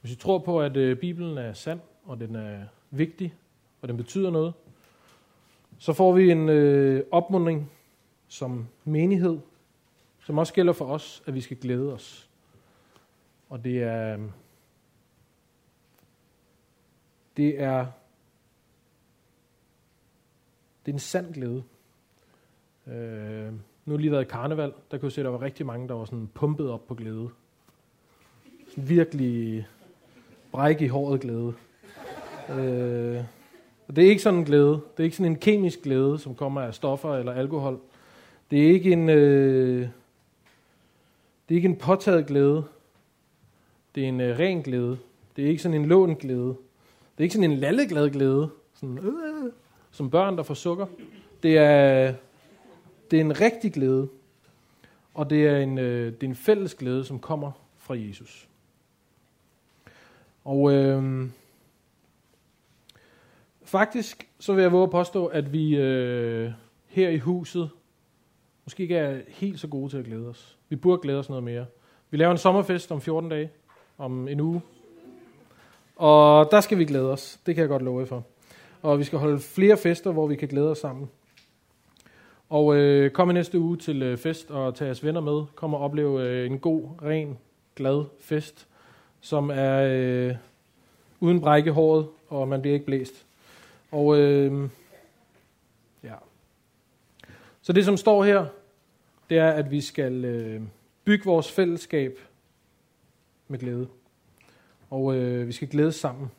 hvis 0.00 0.12
I 0.12 0.16
tror 0.16 0.38
på, 0.38 0.60
at 0.60 0.76
øh, 0.76 0.96
Bibelen 0.96 1.38
er 1.38 1.52
sand, 1.52 1.80
og 2.04 2.20
den 2.20 2.34
er 2.34 2.64
vigtig, 2.90 3.34
og 3.82 3.88
den 3.88 3.96
betyder 3.96 4.30
noget, 4.30 4.54
så 5.78 5.92
får 5.92 6.12
vi 6.12 6.30
en 6.30 6.48
øh, 6.48 7.04
opmundring 7.10 7.70
som 8.28 8.68
menighed, 8.84 9.38
som 10.20 10.38
også 10.38 10.54
gælder 10.54 10.72
for 10.72 10.84
os, 10.84 11.22
at 11.26 11.34
vi 11.34 11.40
skal 11.40 11.56
glæde 11.56 11.92
os. 11.92 12.28
Og 13.48 13.64
det 13.64 13.82
er, 13.82 14.18
det 17.36 17.60
er, 17.60 17.86
det 20.86 20.92
er 20.92 20.94
en 20.94 20.98
sand 20.98 21.34
glæde. 21.34 21.62
Øh, 22.92 23.52
nu 23.84 23.92
har 23.92 23.98
lige 23.98 24.10
været 24.10 24.22
i 24.22 24.28
karneval, 24.28 24.72
der 24.90 24.98
kunne 24.98 25.06
jeg 25.06 25.12
se, 25.12 25.20
at 25.20 25.24
der 25.24 25.30
var 25.30 25.42
rigtig 25.42 25.66
mange, 25.66 25.88
der 25.88 25.94
var 25.94 26.04
sådan 26.04 26.30
pumpet 26.34 26.70
op 26.70 26.86
på 26.86 26.94
glæde. 26.94 27.28
Sådan 28.68 28.88
virkelig 28.88 29.66
bræk 30.52 30.80
i 30.80 30.86
håret 30.86 31.20
glæde. 31.20 31.52
Øh, 32.50 33.24
og 33.88 33.96
det 33.96 34.04
er 34.04 34.08
ikke 34.08 34.22
sådan 34.22 34.38
en 34.38 34.44
glæde. 34.44 34.70
Det 34.70 34.98
er 34.98 35.04
ikke 35.04 35.16
sådan 35.16 35.32
en 35.32 35.38
kemisk 35.38 35.82
glæde, 35.82 36.18
som 36.18 36.34
kommer 36.34 36.60
af 36.60 36.74
stoffer 36.74 37.14
eller 37.14 37.32
alkohol. 37.32 37.78
Det 38.50 38.66
er 38.66 38.72
ikke 38.72 38.92
en, 38.92 39.08
øh, 39.08 39.88
det 41.48 41.54
er 41.54 41.56
ikke 41.56 41.68
en 41.68 41.76
påtaget 41.76 42.26
glæde. 42.26 42.64
Det 43.94 44.04
er 44.04 44.08
en 44.08 44.20
øh, 44.20 44.38
ren 44.38 44.62
glæde. 44.62 44.98
Det 45.36 45.44
er 45.44 45.48
ikke 45.48 45.62
sådan 45.62 45.80
en 45.80 45.86
lån 45.86 46.14
glæde. 46.14 46.56
Det 47.16 47.18
er 47.18 47.22
ikke 47.22 47.34
sådan 47.34 47.50
en 47.50 47.58
lalleglad 47.58 48.10
glæde, 48.10 48.50
sådan, 48.74 48.98
øh, 48.98 49.52
som 49.90 50.10
børn, 50.10 50.36
der 50.36 50.42
får 50.42 50.54
sukker. 50.54 50.86
Det 51.42 51.58
er, 51.58 52.14
det 53.12 53.20
er 53.20 53.24
en 53.24 53.40
rigtig 53.40 53.72
glæde. 53.72 54.08
og 55.14 55.30
det 55.30 55.46
er 55.46 55.58
en, 55.58 55.78
øh, 55.78 56.12
det 56.12 56.22
er 56.22 56.28
en 56.28 56.34
fælles 56.34 56.74
glæde, 56.74 57.04
som 57.04 57.18
kommer 57.18 57.52
fra 57.78 57.94
Jesus. 57.98 58.48
Og 60.44 60.72
øh, 60.72 61.28
faktisk 63.64 64.28
så 64.38 64.52
vil 64.52 64.62
jeg 64.62 64.72
våge 64.72 64.82
at 64.82 64.90
påstå, 64.90 65.26
at 65.26 65.52
vi 65.52 65.76
øh, 65.76 66.50
her 66.88 67.08
i 67.08 67.18
huset 67.18 67.70
måske 68.64 68.82
ikke 68.82 68.96
er 68.96 69.20
helt 69.28 69.60
så 69.60 69.66
gode 69.68 69.90
til 69.90 69.96
at 69.96 70.04
glæde 70.04 70.28
os. 70.28 70.58
Vi 70.68 70.76
burde 70.76 71.02
glæde 71.02 71.18
os 71.18 71.28
noget 71.28 71.44
mere. 71.44 71.66
Vi 72.10 72.16
laver 72.16 72.32
en 72.32 72.38
sommerfest 72.38 72.92
om 72.92 73.00
14 73.00 73.30
dage, 73.30 73.50
om 73.98 74.28
en 74.28 74.40
uge. 74.40 74.60
Og 75.96 76.48
der 76.50 76.60
skal 76.60 76.78
vi 76.78 76.84
glæde 76.84 77.12
os. 77.12 77.40
Det 77.46 77.54
kan 77.54 77.62
jeg 77.62 77.68
godt 77.68 77.82
love 77.82 78.00
jer 78.00 78.06
for. 78.06 78.24
Og 78.82 78.98
vi 78.98 79.04
skal 79.04 79.18
holde 79.18 79.38
flere 79.38 79.76
fester, 79.76 80.12
hvor 80.12 80.26
vi 80.26 80.36
kan 80.36 80.48
glæde 80.48 80.70
os 80.70 80.78
sammen. 80.78 81.10
Og 82.52 82.76
øh, 82.76 83.10
kom 83.10 83.30
i 83.30 83.32
næste 83.32 83.58
uge 83.58 83.76
til 83.76 84.02
øh, 84.02 84.18
fest 84.18 84.50
og 84.50 84.74
tag 84.74 84.84
jeres 84.86 85.04
venner 85.04 85.20
med. 85.20 85.44
Kom 85.54 85.74
og 85.74 85.80
opleve 85.80 86.22
øh, 86.22 86.46
en 86.46 86.58
god, 86.58 86.88
ren, 87.02 87.38
glad 87.76 88.04
fest, 88.20 88.68
som 89.20 89.50
er 89.50 89.82
øh, 89.90 90.36
uden 91.20 91.40
brække 91.40 91.72
håret, 91.72 92.08
og 92.28 92.48
man 92.48 92.62
bliver 92.62 92.74
ikke 92.74 92.86
blæst. 92.86 93.26
Og 93.90 94.18
øh, 94.18 94.68
ja. 96.02 96.14
Så 97.62 97.72
det, 97.72 97.84
som 97.84 97.96
står 97.96 98.24
her, 98.24 98.46
det 99.30 99.38
er, 99.38 99.50
at 99.50 99.70
vi 99.70 99.80
skal 99.80 100.24
øh, 100.24 100.62
bygge 101.04 101.24
vores 101.24 101.52
fællesskab 101.52 102.18
med 103.48 103.58
glæde. 103.58 103.88
Og 104.90 105.14
øh, 105.16 105.46
vi 105.46 105.52
skal 105.52 105.68
glæde 105.68 105.92
sammen. 105.92 106.30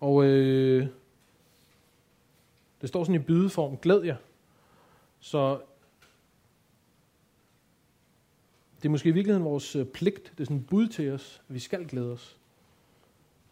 Og 0.00 0.24
øh, 0.24 0.86
det 2.80 2.88
står 2.88 3.04
sådan 3.04 3.20
i 3.20 3.24
bydeform, 3.24 3.76
glæd 3.76 4.02
jer. 4.02 4.16
Så 5.20 5.60
det 8.76 8.84
er 8.84 8.90
måske 8.90 9.08
i 9.08 9.12
virkeligheden 9.12 9.44
vores 9.44 9.76
øh, 9.76 9.86
pligt, 9.86 10.32
det 10.32 10.40
er 10.40 10.44
sådan 10.44 10.56
en 10.56 10.64
bud 10.64 10.88
til 10.88 11.12
os, 11.12 11.42
at 11.48 11.54
vi 11.54 11.58
skal 11.58 11.86
glæde 11.86 12.12
os. 12.12 12.38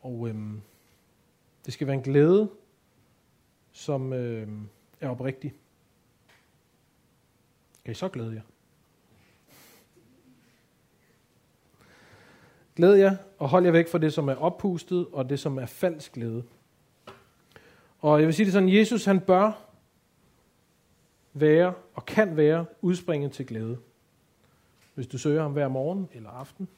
Og 0.00 0.28
øhm, 0.28 0.60
det 1.66 1.74
skal 1.74 1.86
være 1.86 1.96
en 1.96 2.02
glæde, 2.02 2.50
som 3.72 4.12
øhm, 4.12 4.68
er 5.00 5.08
oprigtig. 5.08 5.54
Kan 7.84 7.92
I 7.92 7.94
så 7.94 8.08
glæde 8.08 8.34
jer? 8.34 8.42
Glæd 12.76 12.94
jer, 12.94 13.16
og 13.38 13.48
hold 13.48 13.64
jer 13.64 13.72
væk 13.72 13.88
fra 13.88 13.98
det, 13.98 14.12
som 14.12 14.28
er 14.28 14.34
oppustet, 14.34 15.06
og 15.12 15.30
det, 15.30 15.40
som 15.40 15.58
er 15.58 15.66
falsk 15.66 16.12
glæde. 16.12 16.44
Og 17.98 18.18
jeg 18.18 18.26
vil 18.26 18.34
sige 18.34 18.44
det 18.44 18.52
sådan, 18.52 18.74
Jesus 18.74 19.04
han 19.04 19.20
bør 19.20 19.67
være 21.40 21.74
og 21.94 22.06
kan 22.06 22.36
være 22.36 22.66
udspringet 22.82 23.32
til 23.32 23.46
glæde. 23.46 23.78
Hvis 24.94 25.06
du 25.06 25.18
søger 25.18 25.42
ham 25.42 25.52
hver 25.52 25.68
morgen 25.68 26.08
eller 26.12 26.30
aften, 26.30 26.68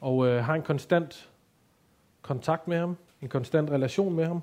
og 0.00 0.26
øh, 0.26 0.44
har 0.44 0.54
en 0.54 0.62
konstant 0.62 1.30
kontakt 2.22 2.68
med 2.68 2.78
ham, 2.78 2.96
en 3.22 3.28
konstant 3.28 3.70
relation 3.70 4.14
med 4.14 4.26
ham, 4.26 4.42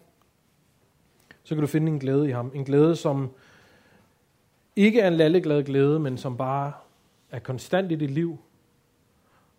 så 1.44 1.56
kan 1.56 1.62
du 1.62 1.68
finde 1.68 1.91
en 1.91 2.00
glæde 2.00 2.27
i 2.27 2.32
ham. 2.32 2.51
En 2.56 2.63
glæde, 2.63 2.96
som 2.96 3.32
ikke 4.75 5.00
er 5.00 5.08
en 5.08 5.13
lalleglad 5.13 5.63
glæde, 5.63 6.00
men 6.00 6.18
som 6.18 6.38
bare 6.38 6.74
er 7.32 7.39
konstant 7.39 7.91
i 7.91 7.96
dit 7.96 8.12
liv, 8.12 8.38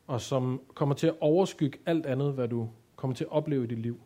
og 0.06 0.20
som 0.20 0.61
kommer 0.75 0.94
til 0.94 1.06
at 1.06 1.14
overskygge 1.20 1.78
alt 1.87 2.06
andet, 2.06 2.32
hvad 2.32 2.49
du 2.49 2.68
kommer 2.97 3.16
til 3.16 3.25
at 3.25 3.30
opleve 3.30 3.64
i 3.64 3.66
dit 3.66 3.78
liv. 3.78 4.00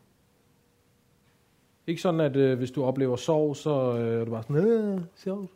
Ikke 1.87 2.03
sådan, 2.03 2.21
at 2.21 2.37
øh, 2.37 2.59
hvis 2.59 2.71
du 2.71 2.85
oplever 2.85 3.17
sorg, 3.17 3.57
så 3.57 3.99
øh, 3.99 4.21
er 4.21 4.25
du 4.25 4.31
bare 4.31 4.43
sådan, 4.43 4.57
øh, 4.57 5.01
sjovt. 5.17 5.51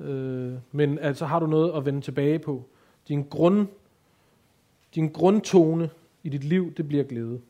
Øh, 0.00 0.52
men 0.72 0.98
altså 0.98 1.26
har 1.26 1.40
du 1.40 1.46
noget 1.46 1.72
at 1.76 1.86
vende 1.86 2.00
tilbage 2.00 2.38
på. 2.38 2.64
Din, 3.08 3.22
grund, 3.22 3.66
din 4.94 5.08
grundtone 5.08 5.90
i 6.22 6.28
dit 6.28 6.44
liv, 6.44 6.74
det 6.74 6.88
bliver 6.88 7.04
glæde. 7.04 7.40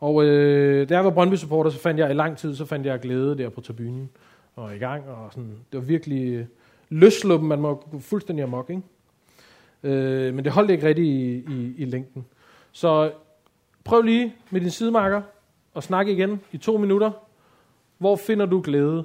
Og 0.00 0.24
øh, 0.24 0.88
da 0.88 0.94
jeg 0.94 1.04
var 1.04 1.10
Brøndby 1.10 1.34
supporter, 1.34 1.70
så 1.70 1.78
fandt 1.78 2.00
jeg 2.00 2.10
i 2.10 2.14
lang 2.14 2.36
tid, 2.36 2.56
så 2.56 2.64
fandt 2.64 2.86
jeg 2.86 3.00
glæde 3.00 3.38
der 3.38 3.48
på 3.48 3.60
tribunen 3.60 4.10
og 4.56 4.76
i 4.76 4.78
gang. 4.78 5.08
Og 5.08 5.32
sådan, 5.32 5.56
det 5.72 5.80
var 5.80 5.86
virkelig 5.86 6.32
øh, 6.34 6.46
løsluppen, 6.88 7.48
man 7.48 7.60
må 7.60 7.74
gå 7.74 7.98
fuldstændig 7.98 8.42
amok, 8.42 8.70
ikke? 8.70 8.82
Øh, 9.82 10.34
men 10.34 10.44
det 10.44 10.52
holdt 10.52 10.70
ikke 10.70 10.86
rigtig 10.86 11.04
i, 11.04 11.36
i, 11.36 11.74
i 11.76 11.84
længden. 11.84 12.26
Så 12.72 13.12
prøv 13.84 14.02
lige 14.02 14.34
med 14.50 14.60
din 14.60 14.70
sidemarker 14.70 15.22
at 15.76 15.84
snakke 15.84 16.12
igen 16.12 16.40
i 16.52 16.58
to 16.58 16.76
minutter. 16.76 17.10
Hvor 17.98 18.16
finder 18.16 18.46
du 18.46 18.60
glæde? 18.60 19.04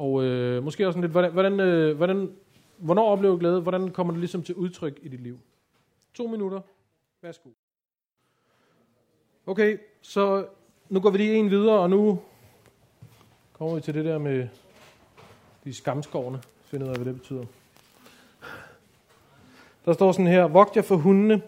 Og 0.00 0.24
øh, 0.24 0.64
måske 0.64 0.86
også 0.86 0.92
sådan 0.92 1.02
lidt, 1.02 1.12
hvordan, 1.12 1.32
hvordan, 1.32 1.60
øh, 1.60 1.96
hvordan, 1.96 2.32
hvornår 2.76 3.12
oplever 3.12 3.34
du 3.34 3.38
glæde? 3.38 3.60
Hvordan 3.60 3.90
kommer 3.90 4.12
det 4.12 4.20
ligesom 4.20 4.42
til 4.42 4.54
udtryk 4.54 4.98
i 5.02 5.08
dit 5.08 5.20
liv? 5.20 5.38
To 6.14 6.26
minutter. 6.26 6.60
Værsgo. 7.22 7.48
Okay, 9.46 9.78
så 10.02 10.46
nu 10.88 11.00
går 11.00 11.10
vi 11.10 11.18
lige 11.18 11.34
en 11.34 11.50
videre, 11.50 11.78
og 11.78 11.90
nu 11.90 12.20
kommer 13.52 13.74
vi 13.74 13.80
til 13.80 13.94
det 13.94 14.04
der 14.04 14.18
med 14.18 14.48
de 15.64 15.74
skamskovne. 15.74 16.42
Find 16.64 16.82
ud 16.82 16.88
af, 16.88 16.96
hvad 16.96 17.04
det 17.04 17.14
betyder. 17.14 17.44
Der 19.84 19.92
står 19.92 20.12
sådan 20.12 20.26
her, 20.26 20.44
vogt 20.44 20.76
jer 20.76 20.82
for 20.82 20.96
hundene, 20.96 21.42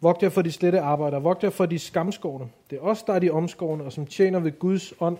vogt 0.00 0.22
jer 0.22 0.28
for 0.28 0.42
de 0.42 0.52
slette 0.52 0.80
arbejdere, 0.80 1.22
vogt 1.22 1.42
jer 1.42 1.50
for 1.50 1.66
de 1.66 1.78
skamskovne. 1.78 2.48
Det 2.70 2.76
er 2.76 2.82
os, 2.82 3.02
der 3.02 3.12
er 3.12 3.18
de 3.18 3.30
omskovne, 3.30 3.84
og 3.84 3.92
som 3.92 4.06
tjener 4.06 4.40
ved 4.40 4.58
Guds 4.58 4.94
ånd, 5.00 5.18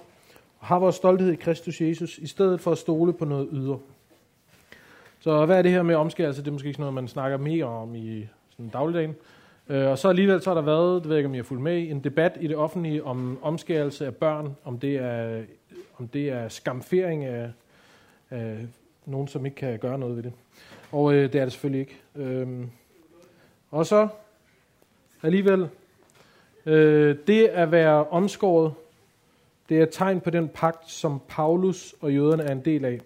har 0.64 0.78
vores 0.78 0.96
stolthed 0.96 1.32
i 1.32 1.36
Kristus 1.36 1.80
Jesus, 1.80 2.18
i 2.18 2.26
stedet 2.26 2.60
for 2.60 2.72
at 2.72 2.78
stole 2.78 3.12
på 3.12 3.24
noget 3.24 3.48
ydre. 3.52 3.78
Så 5.20 5.46
hvad 5.46 5.58
er 5.58 5.62
det 5.62 5.70
her 5.70 5.82
med 5.82 5.94
omskærelse? 5.94 6.42
Det 6.42 6.48
er 6.48 6.52
måske 6.52 6.68
ikke 6.68 6.80
noget, 6.80 6.94
man 6.94 7.08
snakker 7.08 7.38
mere 7.38 7.64
om 7.64 7.94
i 7.94 8.28
sådan 8.50 8.68
dagligdagen. 8.68 9.14
Øh, 9.68 9.88
og 9.88 9.98
så 9.98 10.08
alligevel 10.08 10.42
så 10.42 10.50
har 10.50 10.54
der 10.54 10.62
været, 10.62 11.02
det 11.02 11.08
ved 11.08 11.16
jeg 11.16 11.18
ikke 11.18 11.28
om 11.28 11.34
I 11.34 11.36
har 11.36 11.44
fulgt 11.44 11.62
med 11.62 11.90
en 11.90 12.04
debat 12.04 12.36
i 12.40 12.46
det 12.46 12.56
offentlige 12.56 13.04
om 13.04 13.38
omskærelse 13.42 14.06
af 14.06 14.14
børn, 14.14 14.56
om 14.64 14.78
det 14.78 14.96
er, 14.96 15.42
om 15.98 16.08
det 16.08 16.28
er 16.28 16.48
skamfering 16.48 17.24
af, 17.24 17.50
af 18.30 18.58
nogen, 19.06 19.28
som 19.28 19.46
ikke 19.46 19.56
kan 19.56 19.78
gøre 19.78 19.98
noget 19.98 20.16
ved 20.16 20.22
det. 20.22 20.32
Og 20.92 21.14
øh, 21.14 21.32
det 21.32 21.40
er 21.40 21.44
det 21.44 21.52
selvfølgelig 21.52 21.80
ikke. 21.80 22.00
Øhm, 22.16 22.70
og 23.70 23.86
så 23.86 24.08
alligevel, 25.22 25.68
øh, 26.66 27.16
det 27.26 27.46
at 27.46 27.72
være 27.72 28.06
omskåret, 28.06 28.72
det 29.68 29.78
er 29.78 29.82
et 29.82 29.88
tegn 29.92 30.20
på 30.20 30.30
den 30.30 30.48
pagt, 30.48 30.90
som 30.90 31.22
Paulus 31.28 31.94
og 32.00 32.14
jøderne 32.14 32.42
er 32.42 32.52
en 32.52 32.64
del 32.64 32.84
af. 32.84 33.00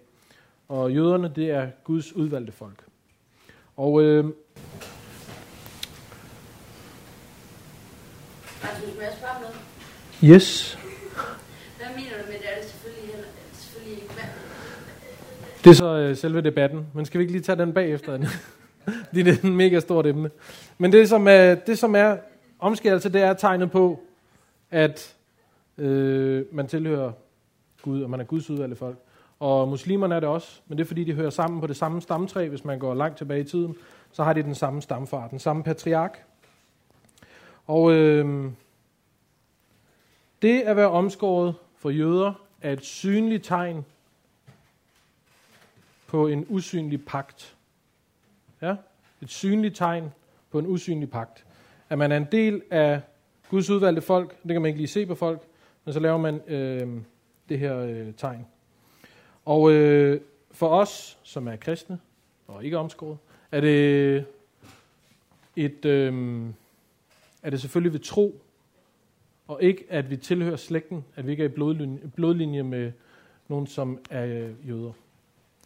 Og 0.67 0.93
jøderne, 0.93 1.31
det 1.35 1.51
er 1.51 1.67
Guds 1.83 2.13
udvalgte 2.13 2.51
folk. 2.51 2.83
Og 3.77 4.01
øh, 4.01 4.25
Rasmus, 8.63 8.95
må 8.95 9.01
jeg 9.01 9.13
spørge 9.17 9.41
noget? 9.41 9.55
yes, 10.23 10.77
Hvad 11.77 11.87
mener 11.95 12.09
du 12.09 12.31
med 12.31 12.39
det? 12.39 12.51
Er 12.55 12.61
det 12.61 12.69
selvfølgelig, 12.69 13.09
heller, 13.09 13.27
er 13.27 13.55
selvfølgelig 13.55 14.03
ikke? 14.03 14.13
Det 15.63 15.69
er 15.69 15.73
så 15.73 15.97
øh, 15.97 16.17
selve 16.17 16.41
debatten. 16.41 16.87
Men 16.93 17.05
skal 17.05 17.19
vi 17.19 17.23
ikke 17.23 17.31
lige 17.31 17.43
tage 17.43 17.57
den 17.57 17.73
bagefter? 17.73 18.17
det 19.13 19.27
er 19.27 19.35
en 19.43 19.55
mega 19.55 19.79
stort 19.79 20.05
emne. 20.05 20.29
Men 20.77 20.91
det 20.91 21.09
som 21.09 21.27
er, 21.27 21.55
det, 21.55 21.79
som 21.79 21.95
er 21.95 22.17
omskærelse, 22.59 23.09
det 23.09 23.21
er 23.21 23.33
tegnet 23.33 23.71
på, 23.71 23.99
at 24.71 25.15
øh, 25.79 26.45
man 26.51 26.67
tilhører 26.67 27.11
Gud, 27.81 28.01
og 28.01 28.09
man 28.09 28.19
er 28.19 28.23
Guds 28.23 28.49
udvalgte 28.49 28.75
folk. 28.75 28.97
Og 29.39 29.67
muslimerne 29.67 30.15
er 30.15 30.19
det 30.19 30.29
også, 30.29 30.61
men 30.67 30.77
det 30.77 30.83
er 30.83 30.87
fordi, 30.87 31.03
de 31.03 31.13
hører 31.13 31.29
sammen 31.29 31.61
på 31.61 31.67
det 31.67 31.77
samme 31.77 32.01
stamtræ. 32.01 32.47
Hvis 32.47 32.65
man 32.65 32.79
går 32.79 32.93
langt 32.93 33.17
tilbage 33.17 33.41
i 33.41 33.43
tiden, 33.43 33.75
så 34.11 34.23
har 34.23 34.33
de 34.33 34.43
den 34.43 34.55
samme 34.55 34.81
stamfar, 34.81 35.27
den 35.27 35.39
samme 35.39 35.63
patriark. 35.63 36.23
Og 37.67 37.91
øh, 37.91 38.51
det 40.41 40.61
at 40.61 40.75
være 40.75 40.89
omskåret 40.89 41.55
for 41.77 41.89
jøder 41.89 42.33
er 42.61 42.73
et 42.73 42.85
synligt 42.85 43.43
tegn 43.43 43.85
på 46.07 46.27
en 46.27 46.45
usynlig 46.49 47.05
pagt. 47.05 47.55
Ja? 48.61 48.75
Et 49.21 49.29
synligt 49.29 49.75
tegn 49.75 50.11
på 50.51 50.59
en 50.59 50.67
usynlig 50.67 51.09
pagt. 51.09 51.45
At 51.89 51.97
man 51.97 52.11
er 52.11 52.17
en 52.17 52.27
del 52.31 52.61
af 52.71 53.01
Guds 53.49 53.69
udvalgte 53.69 54.01
folk, 54.01 54.43
det 54.43 54.51
kan 54.51 54.61
man 54.61 54.69
ikke 54.69 54.79
lige 54.79 54.87
se 54.87 55.05
på 55.05 55.15
folk, 55.15 55.41
men 55.89 55.93
så 55.93 55.99
laver 55.99 56.17
man 56.17 56.41
øh, 56.47 57.01
det 57.49 57.59
her 57.59 57.77
øh, 57.77 58.13
tegn. 58.13 58.45
Og 59.45 59.71
øh, 59.71 60.21
for 60.51 60.67
os, 60.67 61.19
som 61.23 61.47
er 61.47 61.55
kristne 61.55 61.99
og 62.47 62.65
ikke 62.65 62.77
omskåret, 62.77 63.17
er 63.51 63.61
det 63.61 64.25
et, 65.55 65.85
øh, 65.85 66.43
er 67.43 67.49
det 67.49 67.61
selvfølgelig 67.61 67.93
ved 67.93 67.99
tro, 67.99 68.41
og 69.47 69.63
ikke 69.63 69.85
at 69.89 70.09
vi 70.09 70.17
tilhører 70.17 70.55
slægten, 70.55 71.05
at 71.15 71.25
vi 71.25 71.31
ikke 71.31 71.43
er 71.43 71.49
i 71.49 71.51
blodlinje, 71.51 72.11
blodlinje 72.15 72.63
med 72.63 72.91
nogen, 73.47 73.67
som 73.67 73.99
er 74.09 74.25
øh, 74.25 74.69
jøder. 74.69 74.91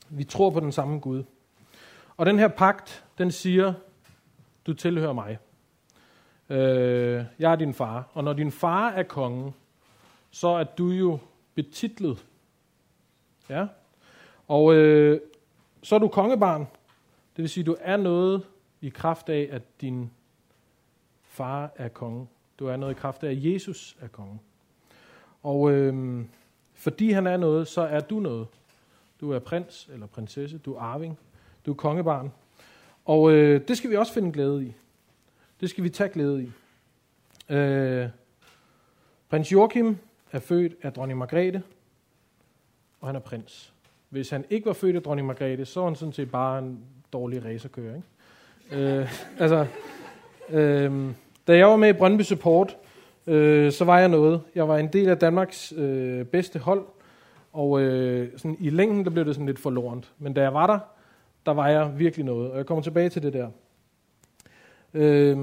Vi 0.10 0.24
tror 0.24 0.50
på 0.50 0.60
den 0.60 0.72
samme 0.72 1.00
Gud. 1.00 1.24
Og 2.18 2.26
den 2.26 2.40
her 2.40 2.48
pagt, 2.48 3.06
den 3.18 3.32
siger, 3.32 3.74
du 4.68 4.74
tilhører 4.74 5.14
mig. 5.14 5.38
Øh, 6.50 7.26
jeg 7.40 7.52
er 7.52 7.56
din 7.56 7.74
far. 7.74 8.10
Og 8.14 8.24
når 8.24 8.34
din 8.34 8.52
far 8.52 8.90
er 8.90 9.04
kongen, 9.04 9.54
så 10.34 10.48
er 10.48 10.64
du 10.64 10.88
jo 10.88 11.20
betitlet. 11.56 12.26
Ja? 13.50 13.68
Og 14.48 14.74
øh, 14.74 15.22
så 15.84 15.96
er 15.96 16.00
du 16.00 16.08
kongebarn. 16.08 16.62
Det 17.36 17.42
vil 17.42 17.50
sige, 17.50 17.64
du 17.64 17.76
er 17.80 17.98
noget 17.98 18.48
i 18.82 18.90
kraft 18.90 19.30
af, 19.30 19.50
at 19.52 19.62
din 19.82 20.12
far 21.22 21.72
er 21.76 21.88
konge. 21.88 22.28
Du 22.60 22.68
er 22.68 22.76
noget 22.76 22.94
i 22.94 23.00
kraft 23.00 23.24
af, 23.24 23.32
at 23.32 23.46
Jesus 23.46 23.98
er 24.02 24.08
konge. 24.08 24.40
Og 25.44 25.72
øh, 25.72 26.26
fordi 26.74 27.12
han 27.12 27.28
er 27.28 27.38
noget, 27.38 27.68
så 27.68 27.82
er 27.82 28.00
du 28.00 28.20
noget. 28.20 28.48
Du 29.22 29.32
er 29.32 29.40
prins 29.40 29.90
eller 29.94 30.08
prinsesse, 30.08 30.58
du 30.58 30.74
er 30.74 30.80
arving, 30.80 31.20
du 31.66 31.72
er 31.72 31.76
kongebarn. 31.76 32.32
Og 33.06 33.32
øh, 33.32 33.68
det 33.68 33.78
skal 33.78 33.90
vi 33.90 33.96
også 33.96 34.14
finde 34.14 34.32
glæde 34.32 34.66
i. 34.66 34.74
Det 35.62 35.70
skal 35.70 35.84
vi 35.84 35.90
tage 35.90 36.10
glæde 36.10 36.44
i. 36.44 36.52
Øh, 37.54 38.10
prins 39.30 39.52
Joachim 39.52 39.98
er 40.34 40.40
født 40.40 40.76
af 40.82 40.94
dronning 40.94 41.20
Margrethe, 41.20 41.64
og 43.02 43.08
han 43.08 43.16
er 43.16 43.20
prins. 43.20 43.74
Hvis 44.10 44.30
han 44.30 44.46
ikke 44.50 44.66
var 44.66 44.74
født 44.74 44.96
af 44.96 45.02
dronning 45.04 45.28
Margrethe, 45.28 45.66
så 45.66 45.80
var 45.80 45.88
han 45.88 45.96
sådan 45.96 46.14
set 46.14 46.32
bare 46.32 46.60
en 46.60 46.80
dårlig 47.14 47.46
racerkører. 47.46 47.96
Ikke? 47.96 49.00
øh, 49.00 49.10
altså, 49.40 49.68
øh, 50.50 51.12
da 51.48 51.58
jeg 51.58 51.68
var 51.68 51.76
med 51.76 51.90
i 51.90 51.94
Brøndby 51.94 52.22
Support, 52.22 52.78
øh, 53.28 53.72
så 53.72 53.86
var 53.86 54.00
jeg 54.00 54.10
noget. 54.10 54.42
Jeg 54.56 54.68
var 54.68 54.78
en 54.78 54.88
del 54.88 55.10
af 55.10 55.18
Danmarks 55.18 55.74
øh, 55.78 56.26
bedste 56.26 56.60
hold, 56.60 56.86
og 57.54 57.82
øh, 57.82 58.30
sådan 58.38 58.58
i 58.60 58.70
længden 58.70 59.04
der 59.04 59.12
blev 59.12 59.26
det 59.26 59.36
sådan 59.36 59.46
lidt 59.46 59.60
forlorent. 59.60 60.12
Men 60.18 60.34
da 60.34 60.42
jeg 60.42 60.54
var 60.54 60.68
der, 60.68 60.80
der 61.46 61.52
var 61.52 61.68
jeg 61.68 62.00
virkelig 62.00 62.26
noget. 62.26 62.52
Og 62.52 62.58
jeg 62.58 62.66
kommer 62.66 62.82
tilbage 62.82 63.10
til 63.10 63.24
det 63.24 63.34
der. 63.34 63.50
Øh, 64.94 65.38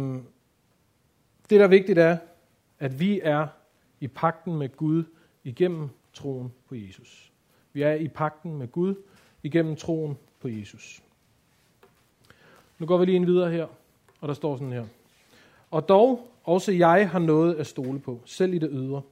det, 1.50 1.60
der 1.60 1.64
er 1.64 1.68
vigtigt, 1.68 1.98
er, 1.98 2.16
at 2.78 3.00
vi 3.00 3.20
er 3.22 3.46
i 4.00 4.08
pakten 4.08 4.56
med 4.56 4.76
Gud 4.76 5.04
igennem 5.44 5.88
troen 6.12 6.52
på 6.68 6.74
Jesus. 6.74 7.32
Vi 7.72 7.82
er 7.82 7.94
i 7.94 8.08
pakten 8.08 8.58
med 8.58 8.68
Gud 8.68 8.94
igennem 9.42 9.76
troen 9.76 10.18
på 10.40 10.48
Jesus. 10.48 11.02
Nu 12.78 12.86
går 12.86 12.98
vi 12.98 13.04
lige 13.04 13.16
ind 13.16 13.24
videre 13.24 13.50
her, 13.50 13.66
og 14.20 14.28
der 14.28 14.34
står 14.34 14.56
sådan 14.56 14.72
her. 14.72 14.84
Og 15.70 15.88
dog, 15.88 16.28
også 16.44 16.72
jeg 16.72 17.10
har 17.10 17.18
noget 17.18 17.54
at 17.54 17.66
stole 17.66 17.98
på, 17.98 18.20
selv 18.24 18.54
i 18.54 18.58
det 18.58 18.68
ydre. 18.72 19.02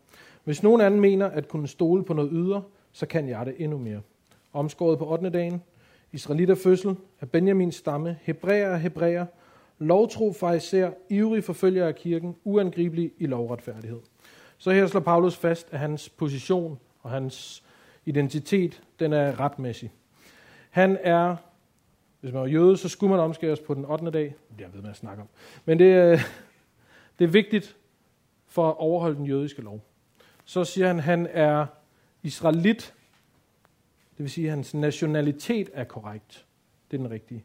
Hvis 0.44 0.62
nogen 0.62 0.80
anden 0.80 1.00
mener 1.00 1.26
at 1.26 1.48
kunne 1.48 1.68
stole 1.68 2.04
på 2.04 2.12
noget 2.12 2.30
ydre, 2.32 2.62
så 2.92 3.06
kan 3.06 3.28
jeg 3.28 3.46
det 3.46 3.54
endnu 3.58 3.78
mere. 3.78 4.00
Omskåret 4.52 4.98
på 4.98 5.12
8. 5.12 5.30
dagen, 5.30 5.62
Israelitter 6.12 6.54
fødsel 6.54 6.96
af 7.20 7.30
Benjamins 7.30 7.74
stamme, 7.74 8.18
Hebræer 8.22 8.70
og 8.70 8.80
Hebræer, 8.80 9.26
lovtro 9.78 10.32
fariser, 10.32 10.92
ivrig 11.08 11.44
forfølger 11.44 11.86
af 11.86 11.94
kirken, 11.94 12.36
uangribelig 12.44 13.12
i 13.18 13.26
lovretfærdighed. 13.26 14.00
Så 14.58 14.70
her 14.70 14.86
slår 14.86 15.00
Paulus 15.00 15.36
fast, 15.36 15.68
at 15.70 15.78
hans 15.78 16.08
position 16.08 16.78
og 17.02 17.10
hans 17.10 17.64
identitet, 18.04 18.82
den 18.98 19.12
er 19.12 19.40
retmæssig. 19.40 19.92
Han 20.70 20.98
er, 21.02 21.36
hvis 22.20 22.32
man 22.32 22.42
var 22.42 22.48
jøde, 22.48 22.76
så 22.76 22.88
skulle 22.88 23.10
man 23.10 23.20
omskæres 23.20 23.60
på 23.60 23.74
den 23.74 23.84
8. 23.84 24.10
dag. 24.10 24.34
Det 24.50 24.60
jeg 24.60 24.72
ved, 24.72 24.80
hvad 24.80 24.90
jeg 24.90 24.96
snakker 24.96 25.22
om. 25.22 25.28
Men 25.64 25.78
det, 25.78 25.84
øh, 25.84 26.20
det 27.18 27.24
er 27.24 27.28
vigtigt 27.28 27.76
for 28.46 28.68
at 28.68 28.76
overholde 28.76 29.16
den 29.16 29.26
jødiske 29.26 29.62
lov. 29.62 29.84
Så 30.44 30.64
siger 30.64 30.86
han, 30.86 30.98
at 30.98 31.04
han 31.04 31.28
er 31.32 31.66
israelit. 32.22 32.94
Det 34.16 34.24
vil 34.24 34.30
sige, 34.30 34.46
at 34.46 34.50
hans 34.50 34.74
nationalitet 34.74 35.70
er 35.74 35.84
korrekt. 35.84 36.46
Det 36.90 36.96
er 36.96 37.02
den 37.02 37.10
rigtige. 37.10 37.44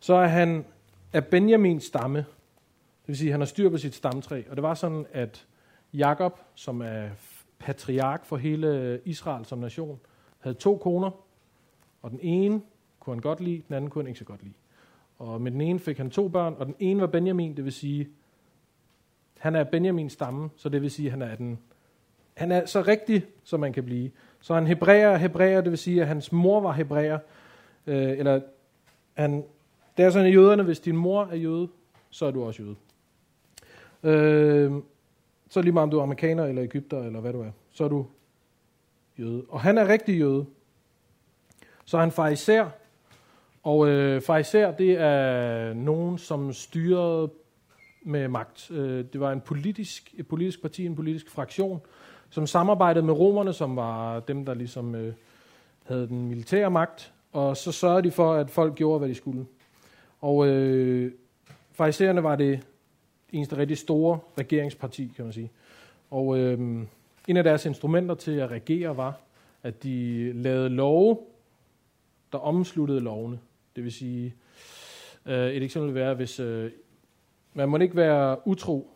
Så 0.00 0.14
er 0.14 0.26
han 0.26 0.64
af 1.12 1.26
Benjamins 1.26 1.84
stamme. 1.84 2.18
Det 2.18 3.08
vil 3.08 3.16
sige, 3.16 3.28
at 3.28 3.32
han 3.32 3.40
har 3.40 3.46
styr 3.46 3.68
på 3.68 3.78
sit 3.78 3.94
stamtræ. 3.94 4.42
Og 4.50 4.56
det 4.56 4.62
var 4.62 4.74
sådan, 4.74 5.06
at 5.12 5.46
Jakob, 5.94 6.40
som 6.54 6.80
er 6.80 7.08
patriark 7.58 8.24
for 8.24 8.36
hele 8.36 9.00
Israel 9.04 9.44
som 9.44 9.58
nation, 9.58 10.00
havde 10.38 10.56
to 10.56 10.76
koner, 10.76 11.10
og 12.02 12.10
den 12.10 12.18
ene 12.22 12.60
kunne 13.00 13.14
han 13.14 13.20
godt 13.20 13.40
lide, 13.40 13.62
den 13.68 13.74
anden 13.74 13.90
kunne 13.90 14.02
han 14.02 14.08
ikke 14.08 14.18
så 14.18 14.24
godt 14.24 14.42
lide. 14.42 14.54
Og 15.18 15.40
med 15.40 15.50
den 15.50 15.60
ene 15.60 15.78
fik 15.78 15.98
han 15.98 16.10
to 16.10 16.28
børn, 16.28 16.54
og 16.58 16.66
den 16.66 16.74
ene 16.78 17.00
var 17.00 17.06
Benjamin, 17.06 17.56
det 17.56 17.64
vil 17.64 17.72
sige, 17.72 18.08
han 19.38 19.54
er 19.54 19.64
Benjamins 19.64 20.12
stamme, 20.12 20.50
så 20.56 20.68
det 20.68 20.82
vil 20.82 20.90
sige, 20.90 21.10
han 21.10 21.22
er 21.22 21.34
den 21.34 21.58
han 22.34 22.52
er 22.52 22.66
så 22.66 22.82
rigtig, 22.82 23.26
som 23.44 23.60
man 23.60 23.72
kan 23.72 23.84
blive. 23.84 24.10
Så 24.40 24.54
han 24.54 24.66
hebræer 24.66 25.16
hebræer, 25.16 25.60
det 25.60 25.70
vil 25.70 25.78
sige, 25.78 26.00
at 26.00 26.06
hans 26.08 26.32
mor 26.32 26.60
var 26.60 26.72
hebræer. 26.72 27.18
Øh, 27.86 28.18
eller 28.18 28.40
han, 29.14 29.44
det 29.96 30.04
er 30.04 30.10
sådan 30.10 30.28
i 30.28 30.32
jøderne, 30.32 30.62
hvis 30.62 30.80
din 30.80 30.96
mor 30.96 31.28
er 31.32 31.36
jøde, 31.36 31.68
så 32.10 32.26
er 32.26 32.30
du 32.30 32.44
også 32.44 32.62
jøde. 32.62 32.76
Øh, 34.02 34.72
så 35.48 35.62
lige 35.62 35.72
meget 35.72 35.82
om 35.82 35.90
du 35.90 35.98
er 35.98 36.02
amerikaner 36.02 36.44
eller 36.44 36.64
Ægypter 36.64 37.02
eller 37.02 37.20
hvad 37.20 37.32
du 37.32 37.40
er, 37.40 37.50
så 37.70 37.84
er 37.84 37.88
du 37.88 38.06
jøde. 39.18 39.44
Og 39.48 39.60
han 39.60 39.78
er 39.78 39.88
rigtig 39.88 40.18
jøde. 40.18 40.46
Så 41.84 41.98
han 41.98 42.10
fariser, 42.10 42.70
og 43.62 43.88
øh, 43.88 44.20
fariser, 44.20 44.70
det 44.70 45.00
er 45.00 45.74
nogen, 45.74 46.18
som 46.18 46.52
styrede 46.52 47.30
med 48.02 48.28
magt. 48.28 48.70
Øh, 48.70 49.04
det 49.12 49.20
var 49.20 49.32
en 49.32 49.40
politisk, 49.40 50.14
et 50.16 50.28
politisk 50.28 50.62
parti, 50.62 50.86
en 50.86 50.96
politisk 50.96 51.30
fraktion, 51.30 51.80
som 52.30 52.46
samarbejdede 52.46 53.04
med 53.04 53.14
romerne, 53.14 53.52
som 53.52 53.76
var 53.76 54.20
dem, 54.20 54.44
der 54.44 54.54
ligesom 54.54 54.94
øh, 54.94 55.14
havde 55.84 56.08
den 56.08 56.28
militære 56.28 56.70
magt, 56.70 57.12
og 57.32 57.56
så 57.56 57.72
sørgede 57.72 58.02
de 58.02 58.10
for, 58.10 58.34
at 58.34 58.50
folk 58.50 58.74
gjorde, 58.74 58.98
hvad 58.98 59.08
de 59.08 59.14
skulle. 59.14 59.46
Og 60.20 60.46
øh, 60.46 61.12
farisæerne 61.72 62.22
var 62.22 62.36
det 62.36 62.60
eneste 63.34 63.56
rigtig 63.56 63.78
store 63.78 64.18
regeringsparti, 64.38 65.12
kan 65.16 65.24
man 65.24 65.32
sige. 65.32 65.50
Og 66.10 66.38
øh, 66.38 66.58
en 67.28 67.36
af 67.36 67.44
deres 67.44 67.66
instrumenter 67.66 68.14
til 68.14 68.32
at 68.32 68.50
regere 68.50 68.96
var, 68.96 69.20
at 69.62 69.82
de 69.82 70.32
lavede 70.32 70.68
love, 70.68 71.18
der 72.32 72.38
omsluttede 72.38 73.00
lovene. 73.00 73.38
Det 73.76 73.84
vil 73.84 73.92
sige, 73.92 74.34
øh, 75.26 75.50
et 75.50 75.62
eksempel 75.62 75.94
vil 75.94 76.00
være, 76.00 76.14
hvis 76.14 76.40
øh, 76.40 76.70
man 77.54 77.68
må 77.68 77.78
ikke 77.78 77.96
være 77.96 78.48
utro. 78.48 78.90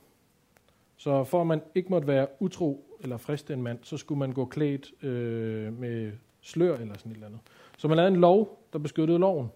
Så 0.96 1.24
for 1.24 1.40
at 1.40 1.46
man 1.46 1.62
ikke 1.74 1.88
måtte 1.88 2.08
være 2.08 2.26
utro 2.40 2.84
eller 3.00 3.16
friste 3.16 3.52
en 3.52 3.62
mand, 3.62 3.78
så 3.82 3.96
skulle 3.96 4.18
man 4.18 4.32
gå 4.32 4.44
klædt 4.44 5.04
øh, 5.04 5.80
med 5.80 6.12
slør 6.40 6.76
eller 6.76 6.94
sådan 6.98 7.12
et 7.12 7.14
eller 7.14 7.26
andet. 7.26 7.40
Så 7.78 7.88
man 7.88 7.96
lavede 7.96 8.14
en 8.14 8.20
lov, 8.20 8.58
der 8.72 8.78
beskyttede 8.78 9.18
loven. 9.18 9.48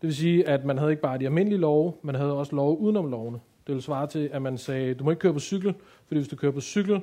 Det 0.00 0.06
vil 0.06 0.16
sige, 0.16 0.48
at 0.48 0.64
man 0.64 0.78
havde 0.78 0.90
ikke 0.90 1.02
bare 1.02 1.18
de 1.18 1.24
almindelige 1.24 1.60
love, 1.60 1.92
man 2.02 2.14
havde 2.14 2.32
også 2.32 2.56
lov 2.56 2.78
udenom 2.78 3.10
lovene. 3.10 3.40
Det 3.70 3.74
vil 3.74 3.82
svare 3.82 4.06
til, 4.06 4.30
at 4.32 4.42
man 4.42 4.58
sagde, 4.58 4.94
du 4.94 5.04
må 5.04 5.10
ikke 5.10 5.20
køre 5.20 5.32
på 5.32 5.40
cykel, 5.40 5.74
fordi 6.06 6.20
hvis 6.20 6.28
du 6.28 6.36
kører 6.36 6.52
på 6.52 6.60
cykel, 6.60 7.00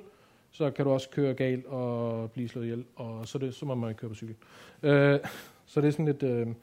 så 0.51 0.71
kan 0.71 0.85
du 0.85 0.91
også 0.91 1.09
køre 1.09 1.33
galt 1.33 1.65
og 1.65 2.31
blive 2.31 2.49
slået 2.49 2.65
ihjel, 2.65 2.85
og 2.95 3.27
så, 3.27 3.37
det, 3.37 3.55
så 3.55 3.65
må 3.65 3.75
man 3.75 3.89
ikke 3.89 3.99
køre 3.99 4.09
på 4.09 4.15
cykel. 4.15 4.35
Øh, 4.83 5.19
så 5.65 5.81
det 5.81 5.87
er 5.87 5.91
sådan 5.91 6.05
lidt... 6.05 6.23
Øh, 6.23 6.47
det 6.47 6.55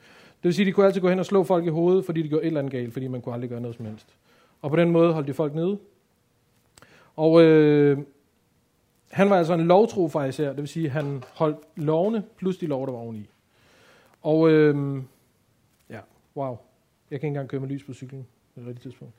vil 0.43 0.55
sige, 0.55 0.65
at 0.65 0.67
de 0.67 0.73
kunne 0.73 0.87
altid 0.87 1.01
gå 1.01 1.09
hen 1.09 1.19
og 1.19 1.27
slå 1.27 1.45
folk 1.45 1.67
i 1.67 1.69
hovedet, 1.69 2.05
fordi 2.05 2.23
de 2.23 2.29
gjorde 2.29 2.43
et 2.43 2.47
eller 2.47 2.61
andet 2.61 2.73
galt, 2.73 2.93
fordi 2.93 3.07
man 3.07 3.21
kunne 3.21 3.35
aldrig 3.35 3.51
gøre 3.51 3.61
noget 3.61 3.77
som 3.77 3.87
helst. 3.87 4.17
Og 4.63 4.71
på 4.71 4.77
den 4.77 4.91
måde 4.91 5.13
holdt 5.13 5.29
de 5.29 5.35
folk 5.35 5.55
nede. 5.55 5.79
Og 7.17 7.43
øh, 7.43 7.99
han 9.11 9.31
var 9.31 9.37
altså 9.37 9.55
en 9.55 9.67
lovtro 9.67 10.21
især, 10.21 10.49
det 10.49 10.57
vil 10.57 10.69
sige, 10.69 10.87
at 10.87 10.93
han 10.93 11.23
holdt 11.35 11.59
lovene 11.77 12.25
plus 12.37 12.57
de 12.57 12.67
lov, 12.67 12.87
der 12.87 12.93
var 12.93 13.01
oveni. 13.01 13.29
Og 14.23 14.51
øh, 14.51 15.03
ja, 15.91 16.01
wow. 16.37 16.59
Jeg 17.11 17.21
kan 17.21 17.27
ikke 17.27 17.27
engang 17.27 17.49
køre 17.49 17.61
med 17.61 17.69
lys 17.69 17.85
på 17.85 17.95
cyklen 17.95 18.27
på 18.55 18.61
det 18.61 18.69
rigtige 18.69 18.83
tidspunkt. 18.83 19.15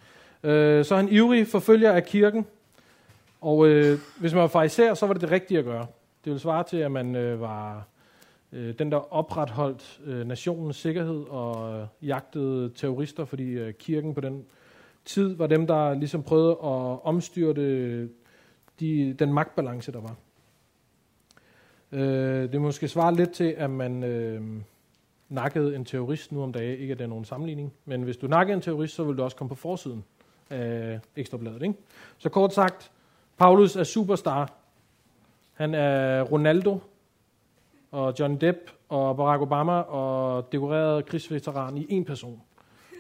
Øh, 0.46 0.86
så 0.86 0.96
han 0.96 1.10
ivrig 1.10 1.48
forfølger 1.48 1.92
af 1.92 2.06
kirken, 2.06 2.46
og 3.42 3.68
øh, 3.68 4.00
hvis 4.20 4.34
man 4.34 4.42
var 4.42 4.48
fariser, 4.48 4.94
så 4.94 5.06
var 5.06 5.14
det 5.14 5.22
det 5.22 5.32
rigtige 5.32 5.58
at 5.60 5.66
gøre. 5.66 5.86
Det 6.24 6.32
ville 6.32 6.40
svare 6.40 6.64
til, 6.64 6.78
at 6.78 6.92
man 6.92 7.16
øh, 7.16 7.42
var 7.42 7.88
øh, 8.52 8.80
den, 8.80 8.92
der 8.92 9.14
opretholdt 9.14 10.02
øh, 10.06 10.28
nationens 10.28 10.76
sikkerhed 10.76 11.24
og 11.30 11.80
øh, 11.80 12.08
jagtede 12.08 12.72
terrorister, 12.76 13.26
fordi 13.26 13.52
øh, 13.52 13.74
kirken 13.74 14.14
på 14.14 14.22
den 14.22 14.46
tid 15.06 15.36
var 15.36 15.48
dem, 15.48 15.68
der 15.68 15.94
ligesom 15.94 16.24
prøvede 16.24 16.52
at 16.52 17.04
omstyrte 17.04 17.62
øh, 17.62 18.10
de, 18.80 19.16
den 19.20 19.34
magtbalance, 19.34 19.92
der 19.92 20.02
var. 20.02 20.16
Øh, 21.92 22.52
det 22.52 22.62
måske 22.62 22.88
svare 22.88 23.16
lidt 23.16 23.32
til, 23.32 23.56
at 23.58 23.70
man 23.70 24.04
øh, 24.04 24.42
nakkede 25.30 25.76
en 25.76 25.86
terrorist 25.86 26.32
nu 26.32 26.44
om 26.44 26.54
dagen. 26.54 26.80
Ikke 26.80 26.92
at 26.92 26.98
det 26.98 27.04
er 27.04 27.10
nogen 27.10 27.26
sammenligning, 27.26 27.74
men 27.86 28.04
hvis 28.04 28.18
du 28.18 28.28
nakkede 28.28 28.56
en 28.56 28.62
terrorist, 28.62 28.96
så 28.96 29.04
vil 29.04 29.18
du 29.18 29.24
også 29.24 29.38
komme 29.38 29.50
på 29.50 29.56
forsiden 29.56 30.04
øh, 30.52 31.00
Ekstrabladet. 31.16 31.62
Ikke? 31.62 31.74
Så 32.18 32.30
kort 32.30 32.54
sagt, 32.54 32.92
Paulus 33.38 33.76
er 33.76 33.84
superstar. 33.84 34.54
Han 35.54 35.74
er 35.74 36.22
Ronaldo 36.22 36.80
og 37.92 38.14
John 38.20 38.42
Depp 38.42 38.58
og 38.90 39.18
Barack 39.18 39.42
Obama 39.42 39.72
og 39.72 40.52
dekoreret 40.52 41.06
krigsveteran 41.06 41.78
i 41.78 41.86
en 41.90 42.06
person. 42.06 42.42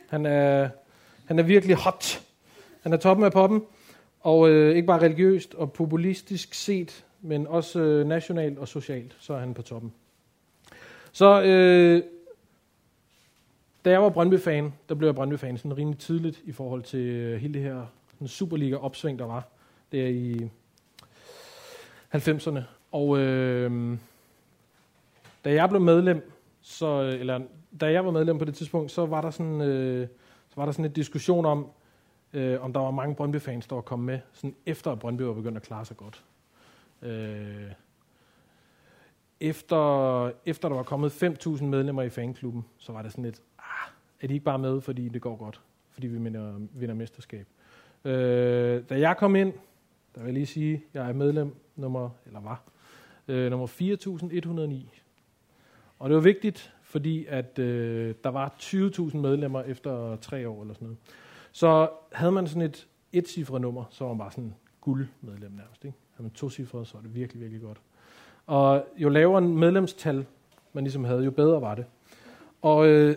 Han 0.09 0.25
er, 0.25 0.69
han 1.25 1.39
er 1.39 1.43
virkelig 1.43 1.75
hot. 1.75 2.23
Han 2.81 2.93
er 2.93 2.97
toppen 2.97 3.25
af 3.25 3.31
poppen. 3.31 3.63
Og 4.19 4.49
øh, 4.49 4.75
ikke 4.75 4.87
bare 4.87 5.01
religiøst 5.01 5.53
og 5.53 5.71
populistisk 5.71 6.53
set, 6.53 7.05
men 7.21 7.47
også 7.47 7.79
øh, 7.79 8.07
nationalt 8.07 8.59
og 8.59 8.67
socialt, 8.67 9.15
så 9.19 9.33
er 9.33 9.39
han 9.39 9.53
på 9.53 9.61
toppen. 9.61 9.93
Så 11.11 11.41
øh, 11.41 12.03
da 13.85 13.91
jeg 13.91 14.01
var 14.01 14.09
Brøndby-fan, 14.09 14.73
der 14.89 14.95
blev 14.95 15.07
jeg 15.07 15.15
Brøndby-fan 15.15 15.57
sådan 15.57 15.77
rimelig 15.77 15.99
tidligt 15.99 16.41
i 16.45 16.51
forhold 16.51 16.83
til 16.83 16.99
øh, 16.99 17.41
hele 17.41 17.53
det 17.53 17.61
her 17.61 17.85
den 18.19 18.27
Superliga-opsving, 18.27 19.19
der 19.19 19.25
var 19.25 19.47
der 19.91 20.07
i 20.07 20.49
90'erne. 22.15 22.59
Og 22.91 23.17
øh, 23.17 23.97
da 25.45 25.53
jeg 25.53 25.69
blev 25.69 25.81
medlem, 25.81 26.31
så, 26.61 27.01
øh, 27.01 27.19
eller 27.19 27.41
da 27.81 27.91
jeg 27.91 28.05
var 28.05 28.11
medlem 28.11 28.37
på 28.37 28.45
det 28.45 28.55
tidspunkt, 28.55 28.91
så 28.91 29.05
var 29.05 29.21
der 29.21 29.29
sådan, 29.29 29.61
øh, 29.61 30.07
så 30.49 30.55
var 30.55 30.65
der 30.65 30.71
sådan 30.71 30.85
en 30.85 30.91
diskussion 30.91 31.45
om, 31.45 31.67
øh, 32.33 32.61
om 32.61 32.73
der 32.73 32.79
var 32.79 32.91
mange 32.91 33.15
Brøndby-fans, 33.15 33.67
der 33.67 33.75
var 33.75 33.81
kommet 33.81 34.05
med, 34.05 34.19
sådan 34.33 34.55
efter 34.65 34.91
at 34.91 34.99
Brøndby 34.99 35.21
var 35.21 35.33
begyndt 35.33 35.57
at 35.57 35.63
klare 35.63 35.85
sig 35.85 35.97
godt. 35.97 36.23
Øh, 37.01 37.71
efter, 39.39 40.31
efter 40.45 40.69
der 40.69 40.75
var 40.75 40.83
kommet 40.83 41.23
5.000 41.23 41.63
medlemmer 41.63 42.01
i 42.01 42.09
fanklubben, 42.09 42.65
så 42.77 42.91
var 42.91 43.01
det 43.01 43.11
sådan 43.11 43.23
lidt, 43.23 43.41
er 44.21 44.27
de 44.27 44.33
ikke 44.33 44.43
bare 44.43 44.59
med, 44.59 44.81
fordi 44.81 45.09
det 45.09 45.21
går 45.21 45.35
godt, 45.35 45.61
fordi 45.89 46.07
vi 46.07 46.17
vinder, 46.17 46.53
vinder 46.73 46.95
mesterskab. 46.95 47.47
Øh, 48.05 48.83
da 48.89 48.99
jeg 48.99 49.17
kom 49.17 49.35
ind, 49.35 49.53
der 50.15 50.21
vil 50.21 50.25
jeg 50.25 50.33
lige 50.33 50.45
sige, 50.45 50.83
jeg 50.93 51.09
er 51.09 51.13
medlem 51.13 51.55
nummer, 51.75 52.09
eller 52.25 52.39
var, 52.39 52.61
øh, 53.27 53.51
nummer 53.51 53.67
4.109. 53.67 54.99
Og 55.99 56.09
det 56.09 56.15
var 56.15 56.21
vigtigt, 56.21 56.73
fordi 56.83 57.25
at 57.25 57.59
øh, 57.59 58.15
der 58.23 58.29
var 58.29 58.55
20.000 58.59 59.17
medlemmer 59.17 59.61
efter 59.61 60.15
tre 60.15 60.49
år 60.49 60.61
eller 60.61 60.73
sådan 60.73 60.85
noget. 60.85 60.97
Så 61.51 61.89
havde 62.11 62.31
man 62.31 62.47
sådan 62.47 62.61
et 62.61 62.87
et 63.13 63.49
nummer, 63.61 63.83
så 63.89 64.03
var 64.03 64.13
man 64.13 64.17
bare 64.17 64.31
sådan 64.31 64.53
guldmedlem 64.81 65.51
nærmest. 65.51 65.85
Ikke? 65.85 65.97
Havde 66.11 66.23
man 66.23 66.31
to 66.31 66.49
cifre, 66.49 66.85
så 66.85 66.93
var 66.93 67.01
det 67.01 67.15
virkelig, 67.15 67.41
virkelig 67.41 67.61
godt. 67.61 67.77
Og 68.45 68.87
jo 68.97 69.09
lavere 69.09 69.37
en 69.37 69.57
medlemstal 69.57 70.25
man 70.75 70.83
ligesom 70.83 71.03
havde, 71.03 71.23
jo 71.23 71.31
bedre 71.31 71.61
var 71.61 71.75
det. 71.75 71.85
Og 72.61 72.87
øh, 72.87 73.15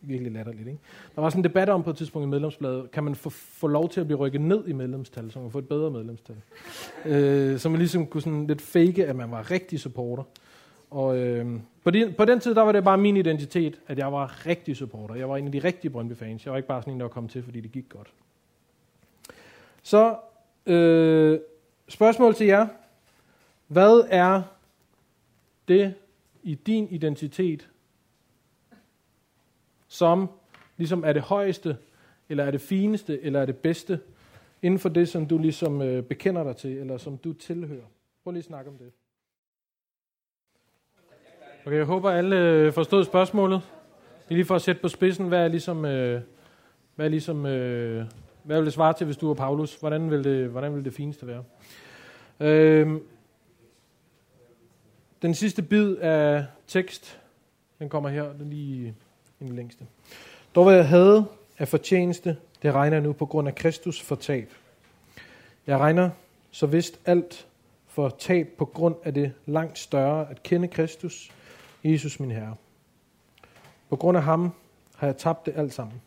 virkelig 0.00 0.32
latterligt, 0.32 0.68
ikke? 0.68 0.80
Der 1.14 1.20
var 1.20 1.30
sådan 1.30 1.40
en 1.40 1.44
debat 1.44 1.68
om 1.68 1.82
på 1.82 1.90
et 1.90 1.96
tidspunkt 1.96 2.26
i 2.26 2.30
medlemsbladet, 2.30 2.90
kan 2.90 3.04
man 3.04 3.14
få, 3.14 3.30
få 3.30 3.66
lov 3.66 3.88
til 3.88 4.00
at 4.00 4.06
blive 4.06 4.18
rykket 4.18 4.40
ned 4.40 4.68
i 4.68 4.72
medlemstal, 4.72 5.30
så 5.30 5.38
man 5.38 5.50
får 5.50 5.58
et 5.58 5.68
bedre 5.68 5.90
medlemstal. 5.90 6.36
øh, 7.04 7.58
så 7.58 7.68
man 7.68 7.78
ligesom 7.78 8.06
kunne 8.06 8.22
sådan 8.22 8.46
lidt 8.46 8.62
fake, 8.62 9.06
at 9.06 9.16
man 9.16 9.30
var 9.30 9.50
rigtig 9.50 9.80
supporter. 9.80 10.22
Og 10.90 11.18
øh, 11.18 11.60
på, 11.84 11.90
de, 11.90 12.14
på 12.16 12.24
den 12.24 12.40
tid, 12.40 12.54
der 12.54 12.62
var 12.62 12.72
det 12.72 12.84
bare 12.84 12.98
min 12.98 13.16
identitet, 13.16 13.80
at 13.86 13.98
jeg 13.98 14.12
var 14.12 14.46
rigtig 14.46 14.76
supporter. 14.76 15.14
Jeg 15.14 15.28
var 15.28 15.36
en 15.36 15.46
af 15.46 15.52
de 15.52 15.58
rigtige 15.58 15.90
Brøndby-fans. 15.90 16.44
Jeg 16.44 16.50
var 16.50 16.56
ikke 16.56 16.68
bare 16.68 16.82
sådan 16.82 16.92
en, 16.92 17.00
der 17.00 17.04
var 17.04 17.10
kommet 17.10 17.32
til, 17.32 17.42
fordi 17.42 17.60
det 17.60 17.72
gik 17.72 17.88
godt. 17.88 18.08
Så 19.82 20.16
øh, 20.66 21.38
spørgsmål 21.88 22.34
til 22.34 22.46
jer. 22.46 22.66
Hvad 23.66 24.06
er 24.10 24.42
det 25.68 25.94
i 26.42 26.54
din 26.54 26.88
identitet, 26.90 27.68
som 29.96 30.28
ligesom 30.76 31.04
er 31.04 31.12
det 31.12 31.22
højeste, 31.22 31.76
eller 32.28 32.44
er 32.44 32.50
det 32.50 32.60
fineste, 32.60 33.22
eller 33.22 33.40
er 33.40 33.46
det 33.46 33.56
bedste, 33.56 34.00
inden 34.62 34.80
for 34.80 34.88
det, 34.88 35.08
som 35.08 35.26
du 35.26 35.38
ligesom 35.38 35.82
øh, 35.82 36.02
bekender 36.02 36.44
dig 36.44 36.56
til, 36.56 36.78
eller 36.78 36.96
som 36.96 37.18
du 37.18 37.32
tilhører? 37.32 37.86
Prøv 38.24 38.30
lige 38.30 38.38
at 38.38 38.44
snakke 38.44 38.70
om 38.70 38.78
det. 38.78 38.92
Okay, 41.66 41.76
jeg 41.76 41.84
håber, 41.84 42.10
alle 42.10 42.36
øh, 42.36 42.72
forstod 42.72 43.04
spørgsmålet. 43.04 43.62
Det 44.24 44.30
er 44.30 44.34
lige 44.34 44.44
for 44.44 44.54
at 44.54 44.62
sætte 44.62 44.82
på 44.82 44.88
spidsen, 44.88 45.28
hvad 45.28 45.44
er 45.44 45.48
ligesom, 45.48 45.84
øh, 45.84 46.20
hvad 46.94 47.06
er 47.06 47.10
ligesom, 47.10 47.46
øh, 47.46 48.06
hvad 48.42 48.56
vil 48.56 48.64
det 48.64 48.72
svare 48.72 48.92
til, 48.92 49.04
hvis 49.04 49.16
du 49.16 49.30
er 49.30 49.34
Paulus? 49.34 49.74
Hvordan 49.74 50.10
vil 50.10 50.24
det, 50.24 50.48
hvordan 50.48 50.74
vil 50.74 50.84
det 50.84 50.92
fineste 50.94 51.26
være? 51.26 51.44
Øh, 52.40 53.00
den 55.22 55.34
sidste 55.34 55.62
bid 55.62 55.96
af 55.96 56.46
tekst, 56.66 57.20
den 57.78 57.88
kommer 57.88 58.08
her, 58.08 58.32
den 58.32 58.50
lige 58.50 58.94
den 59.38 59.48
længste. 59.48 59.86
Dog 60.54 60.64
hvad 60.64 60.74
jeg 60.74 60.88
havde 60.88 61.26
af 61.58 61.68
fortjeneste, 61.68 62.36
det 62.62 62.74
regner 62.74 62.96
jeg 62.96 63.04
nu 63.04 63.12
på 63.12 63.26
grund 63.26 63.48
af 63.48 63.54
Kristus 63.54 64.00
for 64.00 64.14
tab. 64.14 64.50
Jeg 65.66 65.78
regner 65.78 66.10
så 66.50 66.66
vist 66.66 67.00
alt 67.04 67.46
for 67.86 68.08
tab 68.08 68.48
på 68.58 68.64
grund 68.64 68.94
af 69.04 69.14
det 69.14 69.32
langt 69.46 69.78
større 69.78 70.30
at 70.30 70.42
kende 70.42 70.68
Kristus, 70.68 71.30
Jesus 71.84 72.20
min 72.20 72.30
Herre. 72.30 72.54
På 73.88 73.96
grund 73.96 74.16
af 74.16 74.24
ham 74.24 74.52
har 74.96 75.06
jeg 75.06 75.16
tabt 75.16 75.46
det 75.46 75.54
alt 75.56 75.72
sammen, 75.72 76.02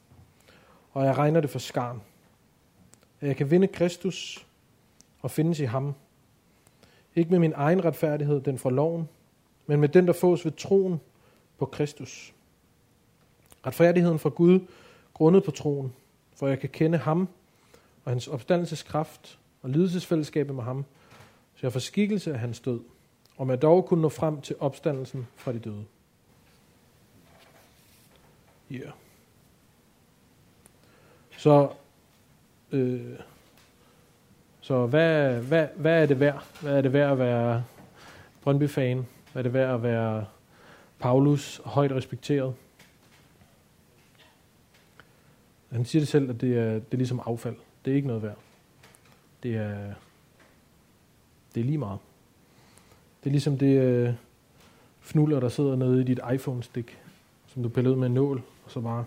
og 0.93 1.05
jeg 1.05 1.17
regner 1.17 1.41
det 1.41 1.49
for 1.49 1.59
skarn. 1.59 2.01
At 3.21 3.27
jeg 3.27 3.35
kan 3.35 3.51
vinde 3.51 3.67
Kristus 3.67 4.47
og 5.21 5.31
findes 5.31 5.59
i 5.59 5.65
ham. 5.65 5.93
Ikke 7.15 7.31
med 7.31 7.39
min 7.39 7.53
egen 7.55 7.85
retfærdighed, 7.85 8.41
den 8.41 8.57
fra 8.57 8.69
loven, 8.69 9.09
men 9.65 9.79
med 9.79 9.89
den, 9.89 10.07
der 10.07 10.13
fås 10.13 10.45
ved 10.45 10.51
troen 10.51 10.99
på 11.57 11.65
Kristus. 11.65 12.33
Retfærdigheden 13.65 14.19
fra 14.19 14.29
Gud, 14.29 14.59
grundet 15.13 15.43
på 15.43 15.51
troen, 15.51 15.93
for 16.35 16.47
jeg 16.47 16.59
kan 16.59 16.69
kende 16.69 16.97
ham 16.97 17.27
og 18.05 18.11
hans 18.11 18.27
opstandelseskraft 18.27 19.39
og 19.61 19.69
lidelsesfællesskabet 19.69 20.55
med 20.55 20.63
ham, 20.63 20.85
så 21.55 21.59
jeg 21.61 21.73
får 21.73 21.79
skikkelse 21.79 22.33
af 22.33 22.39
hans 22.39 22.59
død, 22.59 22.79
og 23.37 23.47
med 23.47 23.57
dog 23.57 23.85
kunne 23.85 24.01
nå 24.01 24.09
frem 24.09 24.41
til 24.41 24.55
opstandelsen 24.59 25.27
fra 25.35 25.51
de 25.53 25.59
døde. 25.59 25.85
Ja. 28.71 28.75
Yeah. 28.75 28.91
Så, 31.37 31.69
øh, 32.71 33.19
så 34.61 34.85
hvad, 34.85 35.41
hvad, 35.41 35.67
hvad 35.75 36.01
er 36.01 36.05
det 36.05 36.19
værd? 36.19 36.45
Hvad 36.61 36.77
er 36.77 36.81
det 36.81 36.93
værd 36.93 37.11
at 37.11 37.19
være 37.19 37.63
Brøndby-fan? 38.41 39.07
Hvad 39.31 39.41
er 39.41 39.43
det 39.43 39.53
værd 39.53 39.73
at 39.73 39.83
være 39.83 40.25
Paulus 40.99 41.61
højt 41.65 41.91
respekteret? 41.91 42.53
Han 45.71 45.85
siger 45.85 46.01
det 46.01 46.07
selv, 46.07 46.29
at 46.29 46.41
det 46.41 46.57
er, 46.57 46.73
det 46.73 46.91
er 46.91 46.97
ligesom 46.97 47.21
affald. 47.25 47.55
Det 47.85 47.91
er 47.91 47.95
ikke 47.95 48.07
noget 48.07 48.23
værd. 48.23 48.37
Det 49.43 49.55
er, 49.55 49.93
det 51.55 51.61
er 51.61 51.65
lige 51.65 51.77
meget. 51.77 51.99
Det 53.23 53.29
er 53.29 53.31
ligesom 53.31 53.57
det 53.57 53.81
øh, 53.81 54.13
fnuller, 55.01 55.39
der 55.39 55.49
sidder 55.49 55.75
nede 55.75 56.01
i 56.01 56.03
dit 56.03 56.19
iPhone-stik, 56.33 56.97
som 57.47 57.63
du 57.63 57.69
piller 57.69 57.91
ud 57.91 57.95
med 57.95 58.07
en 58.07 58.13
nål, 58.13 58.41
og 58.65 58.71
så 58.71 58.81
bare 58.81 59.05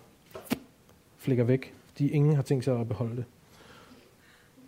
flikker 1.18 1.44
væk, 1.44 1.74
fordi 1.86 2.08
ingen 2.08 2.34
har 2.34 2.42
tænkt 2.42 2.64
sig 2.64 2.80
at 2.80 2.88
beholde 2.88 3.16
det. 3.16 3.24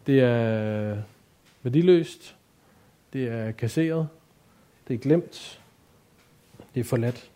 Det 0.06 0.20
er 0.20 1.02
værdiløst, 1.62 2.36
det 3.12 3.28
er 3.28 3.52
kasseret, 3.52 4.08
det 4.88 4.94
er 4.94 4.98
glemt, 4.98 5.60
det 6.74 6.80
er 6.80 6.84
forladt. 6.84 7.30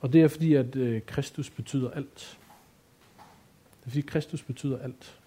Og 0.00 0.12
det 0.12 0.22
er 0.22 0.28
fordi, 0.28 0.54
at 0.54 0.76
øh, 0.76 1.02
Kristus 1.06 1.50
betyder 1.50 1.90
alt. 1.90 2.38
Det 3.80 3.86
er 3.86 3.90
fordi, 3.90 4.00
Kristus 4.00 4.42
betyder 4.42 4.78
alt. 4.78 5.18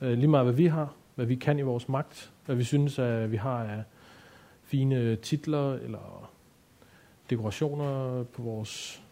Øh, 0.00 0.18
lige 0.18 0.28
meget 0.28 0.46
hvad 0.46 0.54
vi 0.54 0.66
har, 0.66 0.94
hvad 1.14 1.26
vi 1.26 1.34
kan 1.34 1.58
i 1.58 1.62
vores 1.62 1.88
magt, 1.88 2.32
hvad 2.46 2.56
vi 2.56 2.64
synes, 2.64 2.98
at 2.98 3.32
vi 3.32 3.36
har 3.36 3.64
af 3.64 3.82
fine 4.64 5.16
titler 5.16 5.72
eller 5.72 6.30
dekorationer 7.30 8.22
på 8.22 8.42
vores 8.42 9.02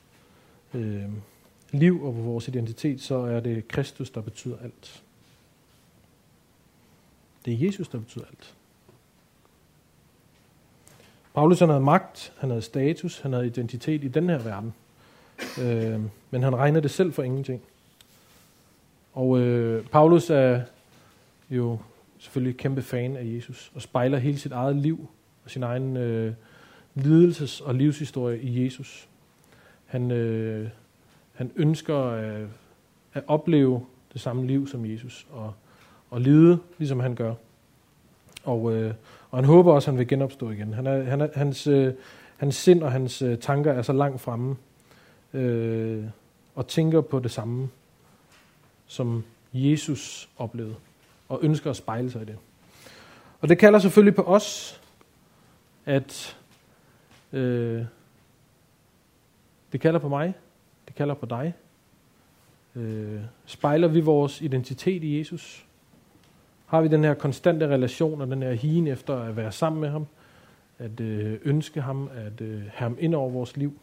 øh, 0.75 1.05
liv 1.73 2.05
og 2.05 2.15
på 2.15 2.21
vores 2.21 2.49
identitet, 2.49 3.01
så 3.01 3.15
er 3.15 3.41
det 3.41 3.69
Kristus, 3.69 4.11
der 4.11 4.21
betyder 4.21 4.59
alt. 4.59 5.03
Det 7.45 7.55
er 7.55 7.67
Jesus, 7.67 7.89
der 7.89 7.99
betyder 7.99 8.25
alt. 8.25 8.57
Paulus 11.35 11.59
han 11.59 11.69
havde 11.69 11.81
magt, 11.81 12.33
han 12.39 12.51
havde 12.51 12.63
status, 12.63 13.21
han 13.21 13.33
havde 13.33 13.47
identitet 13.47 14.05
i 14.05 14.09
den 14.09 14.29
her 14.29 14.39
verden. 14.39 14.75
Øh, 15.61 16.01
men 16.31 16.43
han 16.43 16.57
regnede 16.57 16.83
det 16.83 16.91
selv 16.91 17.13
for 17.13 17.23
ingenting. 17.23 17.63
Og 19.13 19.39
øh, 19.39 19.87
Paulus 19.87 20.31
er 20.31 20.61
jo 21.51 21.79
selvfølgelig 22.19 22.57
kæmpe 22.57 22.83
fan 22.83 23.17
af 23.17 23.25
Jesus, 23.25 23.73
og 23.75 23.83
spejler 23.83 24.19
hele 24.19 24.39
sit 24.39 24.53
eget 24.53 24.77
liv 24.77 25.09
og 25.45 25.51
sin 25.51 25.63
egen 25.63 25.97
øh, 25.97 26.35
lidelses- 26.99 27.65
og 27.65 27.75
livshistorie 27.75 28.41
i 28.41 28.65
Jesus. 28.65 29.09
Han, 29.87 30.11
øh, 30.11 30.69
han 31.35 31.53
ønsker 31.57 31.97
at, 31.97 32.47
at 33.15 33.25
opleve 33.27 33.87
det 34.13 34.21
samme 34.21 34.47
liv 34.47 34.69
som 34.69 34.87
Jesus, 34.87 35.27
og, 35.31 35.55
og 36.11 36.21
lide, 36.21 36.59
ligesom 36.79 37.01
han 37.01 37.15
gør. 37.15 37.35
Og, 38.45 38.75
øh, 38.75 38.95
og 39.31 39.39
han 39.39 39.45
håber 39.45 39.73
også, 39.73 39.91
at 39.91 39.93
han 39.93 39.99
vil 39.99 40.09
genopstå 40.09 40.51
igen. 40.51 40.75
Han 40.75 40.87
er, 40.87 41.03
han 41.03 41.21
er, 41.21 41.29
hans, 41.35 41.67
øh, 41.67 41.95
hans 42.37 42.55
sind 42.55 42.83
og 42.83 42.93
hans 42.93 43.23
øh, 43.23 43.39
tanker 43.39 43.73
er 43.73 43.83
så 43.83 43.93
langt 43.93 44.21
fremme, 44.21 44.57
øh, 45.35 46.05
og 46.55 46.67
tænker 46.67 47.01
på 47.01 47.19
det 47.19 47.31
samme, 47.31 47.69
som 48.87 49.25
Jesus 49.53 50.29
oplevede, 50.39 50.75
og 51.29 51.39
ønsker 51.43 51.71
at 51.71 51.77
spejle 51.77 52.11
sig 52.11 52.23
i 52.23 52.25
det. 52.25 52.37
Og 53.41 53.49
det 53.49 53.59
kalder 53.59 53.79
selvfølgelig 53.79 54.15
på 54.15 54.23
os, 54.23 54.81
at 55.87 56.37
øh, 57.33 57.85
det 59.73 59.81
kalder 59.81 60.01
på 60.01 60.09
mig, 60.09 60.35
det 60.89 60.95
kalder 60.95 61.15
på 61.15 61.27
dig. 61.27 61.55
Øh, 62.77 63.21
spejler 63.47 63.89
vi 63.89 64.01
vores 64.01 64.41
identitet 64.41 65.05
i 65.05 65.19
Jesus? 65.19 65.67
Har 66.73 66.83
vi 66.83 66.89
den 66.89 67.05
her 67.05 67.15
konstante 67.15 67.69
relation 67.69 68.21
og 68.21 68.27
den 68.27 68.43
her 68.43 68.53
higen 68.53 68.87
efter 68.87 69.17
at 69.17 69.37
være 69.37 69.53
sammen 69.53 69.81
med 69.81 69.89
ham, 69.89 70.07
at 70.79 71.01
øh, 71.01 71.39
ønske 71.45 71.81
ham, 71.81 72.11
at 72.15 72.41
øh, 72.41 72.61
have 72.61 72.89
ham 72.89 72.97
ind 73.01 73.15
over 73.15 73.31
vores 73.31 73.57
liv? 73.57 73.79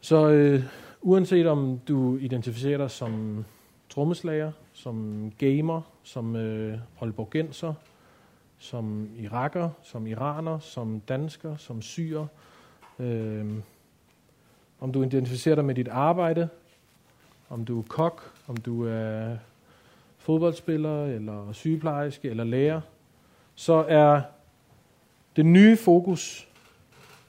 Så 0.00 0.28
øh, 0.28 0.64
uanset 1.00 1.46
om 1.46 1.80
du 1.88 2.16
identificerer 2.16 2.78
dig 2.78 2.90
som 2.90 3.44
trommeslager, 3.88 4.52
som 4.72 5.32
gamer, 5.38 5.80
som 6.02 6.36
øh, 6.36 6.78
Aalborgenser, 7.00 7.74
som 8.58 9.08
iraker, 9.18 9.70
som 9.82 10.06
iraner, 10.06 10.58
som 10.58 11.00
dansker, 11.00 11.56
som 11.56 11.82
syrer. 11.82 12.26
Øh, 12.98 13.46
om 14.80 14.92
du 14.92 15.02
identificerer 15.02 15.54
dig 15.54 15.64
med 15.64 15.74
dit 15.74 15.88
arbejde, 15.88 16.48
om 17.50 17.64
du 17.64 17.78
er 17.78 17.84
kok, 17.88 18.32
om 18.46 18.56
du 18.56 18.86
er 18.86 19.36
fodboldspiller, 20.18 21.04
eller 21.04 21.52
sygeplejerske, 21.52 22.30
eller 22.30 22.44
lærer, 22.44 22.80
så 23.54 23.84
er 23.88 24.22
det 25.36 25.46
nye 25.46 25.76
fokus, 25.76 26.48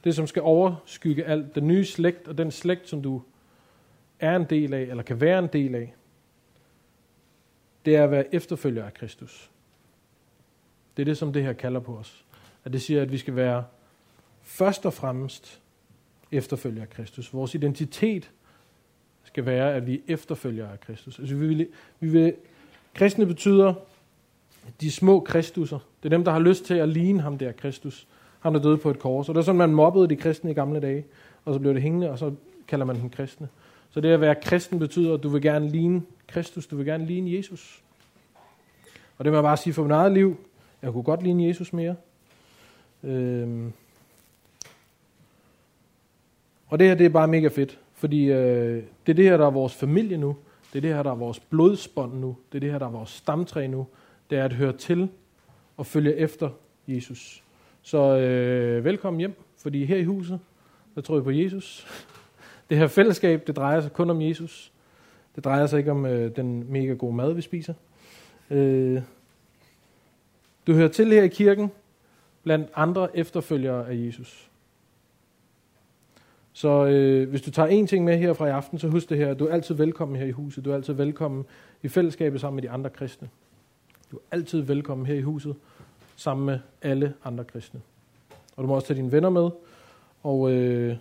det 0.04 0.14
som 0.14 0.26
skal 0.26 0.42
overskygge 0.42 1.24
alt, 1.24 1.54
den 1.54 1.66
nye 1.66 1.84
slægt, 1.84 2.28
og 2.28 2.38
den 2.38 2.50
slægt, 2.50 2.88
som 2.88 3.02
du 3.02 3.22
er 4.20 4.36
en 4.36 4.44
del 4.44 4.74
af, 4.74 4.82
eller 4.82 5.02
kan 5.02 5.20
være 5.20 5.38
en 5.38 5.48
del 5.52 5.74
af, 5.74 5.94
det 7.84 7.96
er 7.96 8.04
at 8.04 8.10
være 8.10 8.34
efterfølger 8.34 8.84
af 8.84 8.94
Kristus. 8.94 9.50
Det 10.96 11.02
er 11.02 11.04
det, 11.04 11.18
som 11.18 11.32
det 11.32 11.42
her 11.42 11.52
kalder 11.52 11.80
på 11.80 11.96
os. 11.96 12.24
At 12.64 12.72
det 12.72 12.82
siger, 12.82 13.02
at 13.02 13.12
vi 13.12 13.18
skal 13.18 13.36
være 13.36 13.64
først 14.42 14.86
og 14.86 14.92
fremmest 14.92 15.62
efterfølger 16.32 16.82
af 16.82 16.90
Kristus. 16.90 17.34
Vores 17.34 17.54
identitet 17.54 18.30
skal 19.32 19.46
være, 19.46 19.74
at 19.74 19.86
vi 19.86 19.94
er 19.94 19.98
efterfølger 20.08 20.68
af 20.68 20.80
Kristus. 20.80 21.18
Altså, 21.18 21.34
vi 21.34 21.46
vil, 21.46 21.68
vi 22.00 22.08
vil, 22.08 22.34
kristne 22.94 23.26
betyder 23.26 23.74
de 24.80 24.90
små 24.90 25.20
kristusser. 25.20 25.78
Det 26.02 26.12
er 26.12 26.16
dem, 26.16 26.24
der 26.24 26.32
har 26.32 26.38
lyst 26.38 26.64
til 26.64 26.74
at 26.74 26.88
ligne 26.88 27.20
ham 27.20 27.38
der, 27.38 27.52
Kristus. 27.52 28.06
Ham, 28.40 28.52
der 28.52 28.60
døde 28.60 28.76
på 28.76 28.90
et 28.90 28.98
kors. 28.98 29.28
Og 29.28 29.34
det 29.34 29.40
er 29.40 29.44
sådan, 29.44 29.58
man 29.58 29.74
mobbede 29.74 30.08
de 30.08 30.16
kristne 30.16 30.50
i 30.50 30.54
gamle 30.54 30.80
dage. 30.80 31.04
Og 31.44 31.54
så 31.54 31.60
blev 31.60 31.74
det 31.74 31.82
hængende, 31.82 32.10
og 32.10 32.18
så 32.18 32.32
kalder 32.68 32.86
man 32.86 33.00
dem 33.00 33.10
kristne. 33.10 33.48
Så 33.90 34.00
det 34.00 34.08
at 34.08 34.20
være 34.20 34.34
kristen 34.34 34.78
betyder, 34.78 35.14
at 35.14 35.22
du 35.22 35.28
vil 35.28 35.42
gerne 35.42 35.68
ligne 35.68 36.02
Kristus. 36.26 36.66
Du 36.66 36.76
vil 36.76 36.86
gerne 36.86 37.06
ligne 37.06 37.36
Jesus. 37.36 37.82
Og 39.18 39.24
det 39.24 39.32
må 39.32 39.36
jeg 39.36 39.44
bare 39.44 39.56
sige 39.56 39.74
for 39.74 39.82
mit 39.82 39.92
eget 39.92 40.12
liv. 40.12 40.36
Jeg 40.82 40.92
kunne 40.92 41.02
godt 41.02 41.22
ligne 41.22 41.46
Jesus 41.46 41.72
mere. 41.72 41.96
Øhm. 43.02 43.72
Og 46.68 46.78
det 46.78 46.86
her, 46.86 46.94
det 46.94 47.06
er 47.06 47.10
bare 47.10 47.28
mega 47.28 47.48
fedt. 47.48 47.78
Fordi 48.02 48.24
øh, 48.24 48.82
det 49.06 49.12
er 49.12 49.14
det 49.14 49.24
her, 49.24 49.36
der 49.36 49.46
er 49.46 49.50
vores 49.50 49.74
familie 49.74 50.16
nu. 50.16 50.36
Det 50.72 50.78
er 50.78 50.80
det 50.80 50.94
her, 50.94 51.02
der 51.02 51.10
er 51.10 51.14
vores 51.14 51.40
blodsbånd 51.40 52.14
nu. 52.14 52.36
Det 52.52 52.58
er 52.58 52.60
det 52.60 52.70
her, 52.70 52.78
der 52.78 52.86
er 52.86 52.90
vores 52.90 53.10
stamtræ 53.10 53.66
nu. 53.66 53.86
Det 54.30 54.38
er 54.38 54.44
at 54.44 54.52
høre 54.52 54.72
til 54.72 55.08
og 55.76 55.86
følge 55.86 56.16
efter 56.16 56.50
Jesus. 56.88 57.42
Så 57.82 58.18
øh, 58.18 58.84
velkommen 58.84 59.20
hjem, 59.20 59.34
fordi 59.56 59.84
her 59.84 59.96
i 59.96 60.04
huset, 60.04 60.40
der 60.94 61.00
tror 61.00 61.14
jeg 61.14 61.24
på 61.24 61.30
Jesus. 61.30 61.86
Det 62.70 62.78
her 62.78 62.86
fællesskab, 62.86 63.46
det 63.46 63.56
drejer 63.56 63.80
sig 63.80 63.92
kun 63.92 64.10
om 64.10 64.22
Jesus. 64.22 64.72
Det 65.36 65.44
drejer 65.44 65.66
sig 65.66 65.78
ikke 65.78 65.90
om 65.90 66.06
øh, 66.06 66.36
den 66.36 66.72
mega 66.72 66.92
gode 66.92 67.16
mad, 67.16 67.32
vi 67.32 67.40
spiser. 67.40 67.74
Øh, 68.50 69.02
du 70.66 70.72
hører 70.72 70.88
til 70.88 71.12
her 71.12 71.22
i 71.22 71.28
kirken, 71.28 71.70
blandt 72.42 72.70
andre 72.74 73.16
efterfølgere 73.16 73.88
af 73.88 73.94
Jesus. 74.06 74.51
Så 76.52 76.86
øh, 76.86 77.28
hvis 77.30 77.42
du 77.42 77.50
tager 77.50 77.68
en 77.68 77.86
ting 77.86 78.04
med 78.04 78.18
her 78.18 78.32
fra 78.32 78.46
i 78.46 78.50
aften, 78.50 78.78
så 78.78 78.88
husk 78.88 79.08
det 79.08 79.18
her, 79.18 79.34
du 79.34 79.46
er 79.46 79.52
altid 79.52 79.74
velkommen 79.74 80.16
her 80.16 80.26
i 80.26 80.30
huset. 80.30 80.64
Du 80.64 80.70
er 80.70 80.74
altid 80.74 80.94
velkommen 80.94 81.44
i 81.82 81.88
fællesskabet 81.88 82.40
sammen 82.40 82.56
med 82.56 82.62
de 82.62 82.70
andre 82.70 82.90
kristne. 82.90 83.28
Du 84.10 84.16
er 84.16 84.20
altid 84.30 84.60
velkommen 84.60 85.06
her 85.06 85.14
i 85.14 85.20
huset 85.20 85.54
sammen 86.16 86.46
med 86.46 86.58
alle 86.82 87.14
andre 87.24 87.44
kristne. 87.44 87.80
Og 88.56 88.62
du 88.62 88.68
må 88.68 88.74
også 88.74 88.88
tage 88.88 88.96
dine 88.96 89.12
venner 89.12 89.30
med, 89.30 89.50
og 90.22 90.52
øh, 90.52 90.96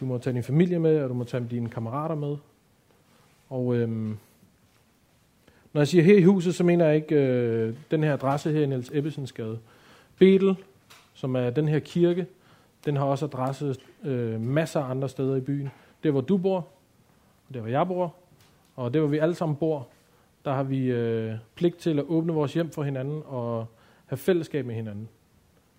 du 0.00 0.04
må 0.04 0.18
tage 0.18 0.34
din 0.34 0.42
familie 0.42 0.78
med, 0.78 1.00
og 1.02 1.08
du 1.08 1.14
må 1.14 1.24
tage 1.24 1.46
dine 1.50 1.68
kammerater 1.68 2.14
med. 2.14 2.36
Og 3.50 3.76
øh, 3.76 3.88
når 5.72 5.80
jeg 5.80 5.88
siger 5.88 6.04
her 6.04 6.16
i 6.16 6.22
huset, 6.22 6.54
så 6.54 6.64
mener 6.64 6.86
jeg 6.86 6.96
ikke 6.96 7.14
øh, 7.14 7.74
den 7.90 8.02
her 8.02 8.12
adresse 8.12 8.52
her 8.52 8.62
i 8.62 8.66
Niels 8.66 8.90
Ebbesensgade. 8.92 9.58
Betel, 10.18 10.56
som 11.14 11.36
er 11.36 11.50
den 11.50 11.68
her 11.68 11.78
kirke, 11.78 12.26
den 12.86 12.96
har 12.96 13.04
også 13.04 13.24
adresse 13.24 13.74
øh, 14.04 14.40
masser 14.40 14.80
af 14.80 14.90
andre 14.90 15.08
steder 15.08 15.36
i 15.36 15.40
byen. 15.40 15.70
Der, 16.02 16.10
hvor 16.10 16.20
du 16.20 16.36
bor, 16.36 16.66
og 17.48 17.54
der 17.54 17.60
hvor 17.60 17.70
jeg 17.70 17.86
bor, 17.86 18.14
og 18.76 18.94
det 18.94 19.00
hvor 19.00 19.08
vi 19.08 19.18
alle 19.18 19.34
sammen 19.34 19.56
bor, 19.56 19.88
der 20.44 20.52
har 20.52 20.62
vi 20.62 20.86
øh, 20.86 21.34
pligt 21.54 21.76
til 21.76 21.98
at 21.98 22.04
åbne 22.08 22.32
vores 22.32 22.54
hjem 22.54 22.70
for 22.70 22.82
hinanden 22.82 23.22
og 23.26 23.66
have 24.06 24.16
fællesskab 24.16 24.66
med 24.66 24.74
hinanden. 24.74 25.08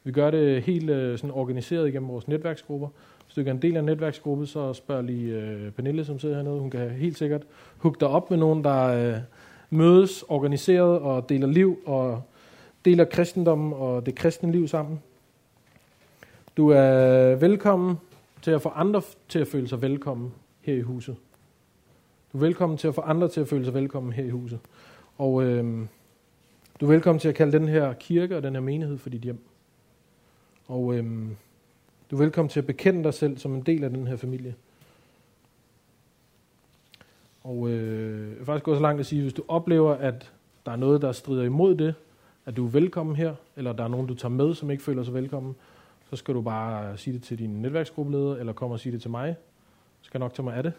Vi 0.03 0.11
gør 0.11 0.31
det 0.31 0.61
helt 0.61 0.89
øh, 0.89 1.17
sådan 1.17 1.31
organiseret 1.31 1.87
igennem 1.87 2.09
vores 2.09 2.27
netværksgrupper. 2.27 2.87
Hvis 3.25 3.35
du 3.35 3.41
ikke 3.41 3.49
er 3.49 3.53
en 3.53 3.61
del 3.61 3.75
af 3.75 3.79
en 3.79 3.85
netværksgruppe, 3.85 4.45
så 4.45 4.73
spørg 4.73 5.03
lige 5.03 5.33
øh, 5.33 5.71
Pernille, 5.71 6.05
som 6.05 6.19
sidder 6.19 6.35
hernede. 6.35 6.59
Hun 6.59 6.69
kan 6.69 6.89
helt 6.89 7.17
sikkert 7.17 7.43
hugge 7.77 7.97
dig 7.99 8.07
op 8.07 8.29
med 8.29 8.37
nogen, 8.37 8.63
der 8.63 8.83
øh, 8.83 9.17
mødes 9.69 10.23
organiseret 10.23 10.99
og 10.99 11.29
deler 11.29 11.47
liv 11.47 11.79
og 11.85 12.21
deler 12.85 13.05
kristendommen 13.05 13.73
og 13.73 14.05
det 14.05 14.15
kristne 14.15 14.51
liv 14.51 14.67
sammen. 14.67 14.99
Du 16.57 16.69
er 16.69 17.35
velkommen 17.35 17.97
til 18.41 18.51
at 18.51 18.61
få 18.61 18.69
andre 18.69 19.01
til 19.27 19.39
at 19.39 19.47
føle 19.47 19.67
sig 19.67 19.81
velkommen 19.81 20.33
her 20.61 20.73
i 20.73 20.81
huset. 20.81 21.15
Du 22.33 22.37
er 22.37 22.41
velkommen 22.41 22.77
til 22.77 22.87
at 22.87 22.95
få 22.95 23.01
andre 23.01 23.29
til 23.29 23.41
at 23.41 23.47
føle 23.47 23.65
sig 23.65 23.73
velkommen 23.73 24.13
her 24.13 24.23
i 24.23 24.29
huset. 24.29 24.59
Og 25.17 25.43
øh, 25.43 25.87
du 26.79 26.85
er 26.85 26.89
velkommen 26.89 27.19
til 27.19 27.29
at 27.29 27.35
kalde 27.35 27.59
den 27.59 27.67
her 27.67 27.93
kirke 27.93 28.37
og 28.37 28.43
den 28.43 28.53
her 28.53 28.61
menighed 28.61 28.97
for 28.97 29.09
dit 29.09 29.21
hjem. 29.21 29.39
Og 30.67 30.95
øh, 30.95 31.05
du 32.11 32.15
er 32.15 32.19
velkommen 32.19 32.49
til 32.49 32.59
at 32.59 32.67
bekende 32.67 33.03
dig 33.03 33.13
selv 33.13 33.37
som 33.37 33.55
en 33.55 33.61
del 33.61 33.83
af 33.83 33.89
den 33.89 34.07
her 34.07 34.15
familie. 34.15 34.55
Og 37.43 37.69
øh, 37.69 38.29
jeg 38.29 38.37
vil 38.37 38.45
faktisk 38.45 38.65
gå 38.65 38.75
så 38.75 38.81
langt 38.81 38.99
at 38.99 39.05
sige, 39.05 39.21
hvis 39.21 39.33
du 39.33 39.43
oplever, 39.47 39.93
at 39.93 40.31
der 40.65 40.71
er 40.71 40.75
noget, 40.75 41.01
der 41.01 41.11
strider 41.11 41.43
imod 41.43 41.75
det, 41.75 41.95
at 42.45 42.57
du 42.57 42.65
er 42.65 42.69
velkommen 42.69 43.15
her, 43.15 43.35
eller 43.55 43.73
der 43.73 43.83
er 43.83 43.87
nogen, 43.87 44.07
du 44.07 44.15
tager 44.15 44.31
med, 44.31 44.53
som 44.53 44.71
ikke 44.71 44.83
føler 44.83 45.03
sig 45.03 45.13
velkommen, 45.13 45.55
så 46.09 46.15
skal 46.15 46.33
du 46.33 46.41
bare 46.41 46.97
sige 46.97 47.13
det 47.13 47.23
til 47.23 47.39
din 47.39 47.61
netværksgruppeleder, 47.61 48.35
eller 48.35 48.53
komme 48.53 48.75
og 48.75 48.79
sige 48.79 48.93
det 48.93 49.01
til 49.01 49.11
mig. 49.11 49.35
Så 50.01 50.05
skal 50.05 50.19
jeg 50.19 50.25
nok 50.25 50.33
tage 50.33 50.43
mig 50.43 50.55
af 50.55 50.63
det. 50.63 50.73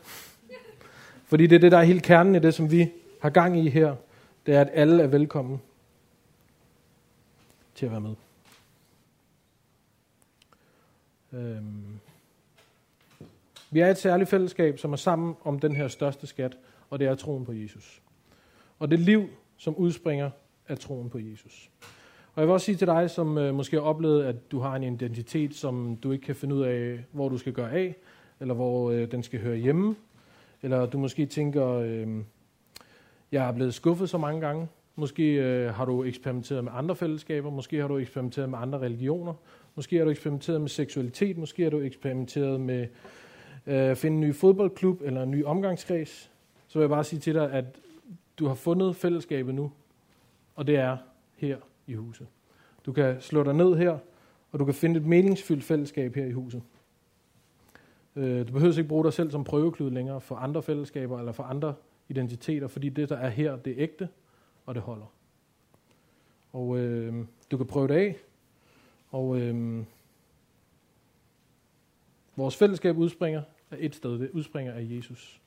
Fordi 1.24 1.46
det 1.46 1.56
er 1.56 1.60
det, 1.60 1.72
der 1.72 1.78
er 1.78 1.82
helt 1.82 2.02
kernen 2.02 2.34
i 2.34 2.38
det, 2.38 2.54
som 2.54 2.70
vi 2.70 2.92
har 3.20 3.30
gang 3.30 3.58
i 3.58 3.68
her. 3.68 3.96
Det 4.46 4.54
er, 4.54 4.60
at 4.60 4.70
alle 4.72 5.02
er 5.02 5.06
velkommen 5.06 5.60
til 7.74 7.86
at 7.86 7.92
være 7.92 8.00
med. 8.00 8.14
Øhm. 11.32 12.00
Vi 13.70 13.80
er 13.80 13.90
et 13.90 13.98
særligt 13.98 14.30
fællesskab, 14.30 14.78
som 14.78 14.92
er 14.92 14.96
sammen 14.96 15.36
om 15.44 15.60
den 15.60 15.76
her 15.76 15.88
største 15.88 16.26
skat, 16.26 16.56
og 16.90 16.98
det 16.98 17.06
er 17.06 17.14
troen 17.14 17.44
på 17.44 17.52
Jesus. 17.52 18.02
Og 18.78 18.90
det 18.90 18.98
liv, 18.98 19.28
som 19.56 19.76
udspringer 19.76 20.30
af 20.68 20.78
troen 20.78 21.10
på 21.10 21.18
Jesus. 21.18 21.70
Og 22.38 22.42
jeg 22.42 22.48
vil 22.48 22.52
også 22.52 22.64
sige 22.64 22.76
til 22.76 22.86
dig, 22.86 23.10
som 23.10 23.38
øh, 23.38 23.54
måske 23.54 23.76
har 23.76 23.82
oplevet, 23.82 24.24
at 24.24 24.52
du 24.52 24.58
har 24.58 24.76
en 24.76 24.82
identitet, 24.82 25.54
som 25.54 25.98
du 26.02 26.12
ikke 26.12 26.24
kan 26.24 26.34
finde 26.34 26.54
ud 26.54 26.62
af, 26.62 26.98
hvor 27.12 27.28
du 27.28 27.38
skal 27.38 27.52
gøre 27.52 27.72
af, 27.72 27.96
eller 28.40 28.54
hvor 28.54 28.90
øh, 28.90 29.10
den 29.10 29.22
skal 29.22 29.40
høre 29.40 29.56
hjemme. 29.56 29.96
Eller 30.62 30.86
du 30.86 30.98
måske 30.98 31.26
tænker, 31.26 31.68
øh, 31.68 32.08
jeg 33.32 33.48
er 33.48 33.52
blevet 33.52 33.74
skuffet 33.74 34.10
så 34.10 34.18
mange 34.18 34.40
gange. 34.40 34.68
Måske 34.96 35.34
øh, 35.34 35.74
har 35.74 35.84
du 35.84 36.04
eksperimenteret 36.04 36.64
med 36.64 36.72
andre 36.74 36.96
fællesskaber. 36.96 37.50
Måske 37.50 37.80
har 37.80 37.88
du 37.88 37.98
eksperimenteret 37.98 38.50
med 38.50 38.58
andre 38.58 38.78
religioner. 38.78 39.34
Måske 39.74 39.96
har 39.96 40.04
du 40.04 40.10
eksperimenteret 40.10 40.60
med 40.60 40.68
seksualitet. 40.68 41.38
Måske 41.38 41.62
har 41.62 41.70
du 41.70 41.80
eksperimenteret 41.80 42.60
med 42.60 42.86
øh, 43.66 43.96
finde 43.96 44.14
en 44.14 44.20
ny 44.20 44.34
fodboldklub 44.34 45.00
eller 45.04 45.22
en 45.22 45.30
ny 45.30 45.44
omgangskreds. 45.44 46.30
Så 46.68 46.78
vil 46.78 46.82
jeg 46.82 46.90
bare 46.90 47.04
sige 47.04 47.20
til 47.20 47.34
dig, 47.34 47.52
at 47.52 47.64
du 48.38 48.46
har 48.46 48.54
fundet 48.54 48.96
fællesskabet 48.96 49.54
nu. 49.54 49.72
Og 50.54 50.66
det 50.66 50.76
er 50.76 50.96
her 51.36 51.56
i 51.88 51.94
huset. 51.94 52.26
Du 52.86 52.92
kan 52.92 53.20
slå 53.20 53.42
dig 53.42 53.54
ned 53.54 53.76
her, 53.76 53.98
og 54.52 54.58
du 54.58 54.64
kan 54.64 54.74
finde 54.74 55.00
et 55.00 55.06
meningsfyldt 55.06 55.64
fællesskab 55.64 56.14
her 56.14 56.24
i 56.24 56.32
huset. 56.32 56.62
Øh, 58.16 58.48
du 58.48 58.52
behøver 58.52 58.78
ikke 58.78 58.88
bruge 58.88 59.04
dig 59.04 59.12
selv 59.12 59.30
som 59.30 59.44
prøveklud 59.44 59.90
længere 59.90 60.20
for 60.20 60.36
andre 60.36 60.62
fællesskaber 60.62 61.18
eller 61.18 61.32
for 61.32 61.42
andre 61.42 61.74
identiteter, 62.08 62.66
fordi 62.66 62.88
det, 62.88 63.08
der 63.08 63.16
er 63.16 63.28
her, 63.28 63.56
det 63.56 63.70
er 63.70 63.76
ægte, 63.78 64.08
og 64.66 64.74
det 64.74 64.82
holder. 64.82 65.12
Og 66.52 66.78
øh, 66.78 67.14
du 67.50 67.56
kan 67.56 67.66
prøve 67.66 67.88
det 67.88 67.94
af, 67.94 68.16
og 69.10 69.40
øh, 69.40 69.84
vores 72.36 72.56
fællesskab 72.56 72.98
udspringer 72.98 73.42
af 73.70 73.76
et 73.80 73.94
sted, 73.94 74.18
det 74.18 74.30
udspringer 74.30 74.72
af 74.72 74.86
Jesus. 74.90 75.40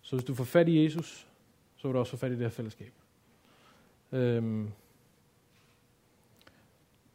Så 0.00 0.16
hvis 0.16 0.24
du 0.24 0.34
får 0.34 0.44
fat 0.44 0.68
i 0.68 0.84
Jesus, 0.84 1.28
så 1.76 1.88
vil 1.88 1.94
du 1.94 1.98
også 1.98 2.10
få 2.10 2.16
fat 2.16 2.30
i 2.30 2.34
det 2.34 2.42
her 2.42 2.48
fællesskab. 2.48 2.92
Øh, 4.12 4.64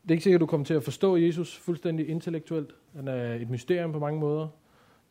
det 0.07 0.11
er 0.11 0.15
ikke 0.15 0.23
sikkert, 0.23 0.37
at 0.37 0.41
du 0.41 0.45
kommer 0.45 0.65
til 0.65 0.73
at 0.73 0.83
forstå 0.83 1.17
Jesus 1.17 1.57
fuldstændig 1.57 2.09
intellektuelt. 2.09 2.75
Han 2.95 3.07
er 3.07 3.33
et 3.33 3.49
mysterium 3.49 3.91
på 3.91 3.99
mange 3.99 4.19
måder. 4.19 4.47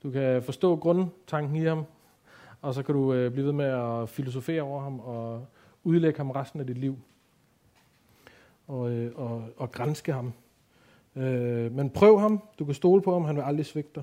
Du 0.02 0.11
kan 0.11 0.42
forstå 0.42 0.76
grundtanken 0.76 1.56
i 1.56 1.64
ham, 1.64 1.85
og 2.62 2.74
så 2.74 2.82
kan 2.82 2.94
du 2.94 3.12
øh, 3.12 3.32
blive 3.32 3.46
ved 3.46 3.52
med 3.52 3.64
at 3.64 4.09
filosofere 4.09 4.62
over 4.62 4.82
ham 4.82 5.00
og 5.00 5.46
udlægge 5.85 6.16
ham 6.16 6.30
resten 6.30 6.61
af 6.61 6.66
dit 6.66 6.78
liv. 6.78 6.98
Og, 8.66 8.90
øh, 8.90 9.12
og, 9.14 9.44
og 9.56 9.72
grænske 9.72 10.12
ham. 10.12 10.32
Øh, 11.16 11.72
men 11.72 11.90
prøv 11.90 12.20
ham. 12.20 12.42
Du 12.59 12.64
kan 12.64 12.74
stole 12.74 13.02
på 13.02 13.12
ham. 13.12 13.24
Han 13.24 13.37
vil 13.37 13.42
aldrig 13.42 13.66
svigte 13.66 13.90
dig. 13.94 14.02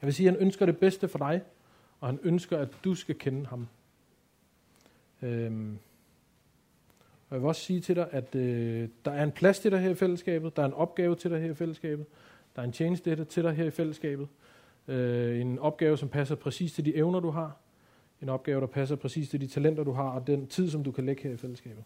Jeg 0.00 0.06
vil 0.06 0.14
sige, 0.14 0.28
at 0.28 0.34
han 0.34 0.42
ønsker 0.42 0.66
det 0.66 0.78
bedste 0.78 1.08
for 1.08 1.18
dig, 1.18 1.42
og 2.00 2.08
han 2.08 2.18
ønsker, 2.22 2.58
at 2.58 2.68
du 2.84 2.94
skal 2.94 3.14
kende 3.14 3.46
ham. 3.46 3.68
Øh, 5.22 5.72
jeg 7.34 7.42
vil 7.42 7.48
også 7.48 7.60
sige 7.60 7.80
til 7.80 7.96
dig, 7.96 8.08
at 8.10 8.34
øh, 8.34 8.88
der 9.04 9.10
er 9.10 9.22
en 9.22 9.32
plads 9.32 9.58
til 9.58 9.70
dig 9.72 9.80
her 9.80 9.90
i 9.90 9.94
fællesskabet, 9.94 10.56
der 10.56 10.62
er 10.62 10.66
en 10.66 10.72
opgave 10.72 11.16
til 11.16 11.30
dig 11.30 11.40
her 11.40 11.50
i 11.50 11.54
fællesskabet, 11.54 12.06
der 12.56 12.62
er 12.62 12.66
en 12.66 12.72
tjeneste 12.72 13.24
til 13.24 13.42
dig 13.42 13.54
her 13.54 13.64
i 13.64 13.70
fællesskabet, 13.70 14.28
øh, 14.88 15.40
en 15.40 15.58
opgave, 15.58 15.96
som 15.96 16.08
passer 16.08 16.34
præcis 16.34 16.72
til 16.72 16.84
de 16.84 16.96
evner, 16.96 17.20
du 17.20 17.30
har, 17.30 17.56
en 18.22 18.28
opgave, 18.28 18.60
der 18.60 18.66
passer 18.66 18.96
præcis 18.96 19.28
til 19.28 19.40
de 19.40 19.46
talenter, 19.46 19.84
du 19.84 19.92
har, 19.92 20.10
og 20.10 20.26
den 20.26 20.46
tid, 20.46 20.70
som 20.70 20.84
du 20.84 20.92
kan 20.92 21.06
lægge 21.06 21.22
her 21.22 21.30
i 21.30 21.36
fællesskabet. 21.36 21.84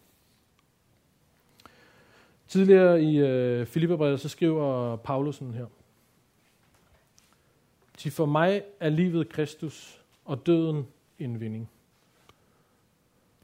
Tidligere 2.47 3.03
i 3.03 3.17
øh, 3.17 3.65
Filipperbrevet, 3.65 4.19
så 4.19 4.29
skriver 4.29 4.95
Paulusen 4.95 5.53
her. 5.53 5.65
Til 7.97 8.11
for 8.11 8.25
mig 8.25 8.63
er 8.79 8.89
livet 8.89 9.29
Kristus, 9.29 10.03
og 10.25 10.45
døden 10.45 10.87
en 11.19 11.39
vinding. 11.39 11.69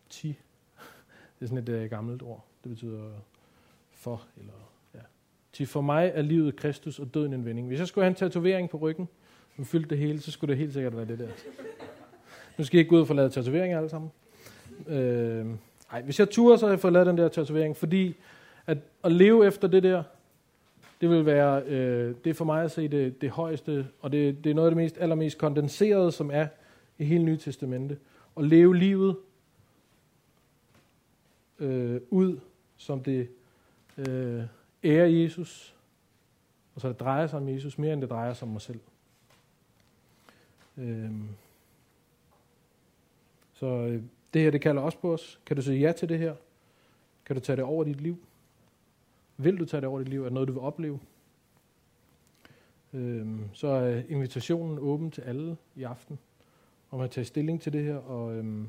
Til 0.09 0.35
det 1.45 1.51
er 1.51 1.61
sådan 1.61 1.75
et 1.75 1.83
uh, 1.83 1.89
gammelt 1.89 2.21
ord. 2.21 2.45
Det 2.63 2.71
betyder 2.71 3.09
for, 3.91 4.21
eller 4.37 4.53
ja. 4.93 4.99
Til 5.53 5.67
for 5.67 5.81
mig 5.81 6.11
er 6.15 6.21
livet 6.21 6.55
Kristus, 6.55 6.99
og 6.99 7.13
døden 7.13 7.33
en 7.33 7.45
vending. 7.45 7.67
Hvis 7.67 7.79
jeg 7.79 7.87
skulle 7.87 8.05
have 8.05 8.09
en 8.09 8.15
tatovering 8.15 8.69
på 8.69 8.77
ryggen, 8.77 9.07
som 9.55 9.65
fyldte 9.65 9.89
det 9.89 9.97
hele, 9.97 10.21
så 10.21 10.31
skulle 10.31 10.51
det 10.51 10.57
helt 10.57 10.73
sikkert 10.73 10.97
være 10.97 11.05
det 11.05 11.19
der. 11.19 11.27
Nu 12.57 12.63
skal 12.63 12.77
jeg 12.77 12.79
ikke 12.79 12.89
gå 12.89 12.95
ud 12.95 13.01
og 13.01 13.07
få 13.07 13.13
lavet 13.13 13.33
tatoveringer 13.33 13.77
alle 13.77 13.89
sammen. 13.89 14.11
Øh, 14.87 15.45
ej, 15.91 16.01
hvis 16.01 16.19
jeg 16.19 16.29
turer, 16.29 16.57
så 16.57 16.65
har 16.65 16.73
jeg 16.73 16.79
fået 16.79 16.93
lavet 16.93 17.07
den 17.07 17.17
der 17.17 17.27
tatovering, 17.27 17.77
fordi 17.77 18.15
at, 18.67 18.77
at 19.03 19.11
leve 19.11 19.47
efter 19.47 19.67
det 19.67 19.83
der, 19.83 20.03
det 21.01 21.09
vil 21.09 21.25
være, 21.25 21.63
øh, 21.63 22.15
det 22.23 22.29
er 22.29 22.33
for 22.33 22.45
mig 22.45 22.63
at 22.63 22.71
se 22.71 22.87
det, 22.87 23.21
det 23.21 23.29
højeste, 23.29 23.87
og 24.01 24.11
det, 24.11 24.43
det 24.43 24.49
er 24.49 24.53
noget 24.53 24.67
af 24.67 24.71
det 24.71 24.83
mest, 24.83 24.97
allermest 24.97 25.37
kondenserede, 25.37 26.11
som 26.11 26.31
er 26.33 26.47
i 26.97 27.03
hele 27.03 27.23
Nye 27.23 27.37
Testamente. 27.37 27.97
At 28.37 28.43
leve 28.43 28.75
livet 28.75 29.15
øh, 31.59 32.01
ud, 32.09 32.39
som 32.77 33.03
det 33.03 33.29
øh, 33.97 34.43
ærer 34.83 35.05
Jesus, 35.05 35.75
og 36.75 36.81
så 36.81 36.87
det 36.87 36.99
drejer 36.99 37.27
sig 37.27 37.39
om 37.39 37.49
Jesus 37.49 37.77
mere, 37.77 37.93
end 37.93 38.01
det 38.01 38.09
drejer 38.09 38.33
sig 38.33 38.45
om 38.45 38.51
mig 38.51 38.61
selv. 38.61 38.79
Øh, 40.77 41.11
så 43.53 43.65
øh, 43.65 44.03
det 44.33 44.41
her, 44.41 44.51
det 44.51 44.61
kalder 44.61 44.81
også 44.81 44.97
på 44.97 45.13
os. 45.13 45.39
Kan 45.45 45.55
du 45.55 45.61
sige 45.61 45.79
ja 45.79 45.91
til 45.91 46.09
det 46.09 46.19
her? 46.19 46.35
Kan 47.25 47.35
du 47.35 47.39
tage 47.39 47.55
det 47.55 47.63
over 47.63 47.83
dit 47.83 48.01
liv? 48.01 48.17
Vil 49.37 49.59
du 49.59 49.65
tage 49.65 49.81
det 49.81 49.89
over 49.89 49.99
dit 49.99 50.09
liv? 50.09 50.19
Er 50.19 50.23
det 50.23 50.33
noget, 50.33 50.47
du 50.47 50.53
vil 50.53 50.61
opleve? 50.61 50.99
Øh, 52.93 53.27
så 53.53 53.67
er 53.67 54.01
invitationen 54.09 54.79
åben 54.79 55.11
til 55.11 55.21
alle 55.21 55.57
i 55.75 55.83
aften, 55.83 56.19
om 56.91 57.01
at 57.01 57.11
tage 57.11 57.25
stilling 57.25 57.61
til 57.61 57.73
det 57.73 57.83
her, 57.83 57.95
og 57.95 58.35
Øh, 58.35 58.65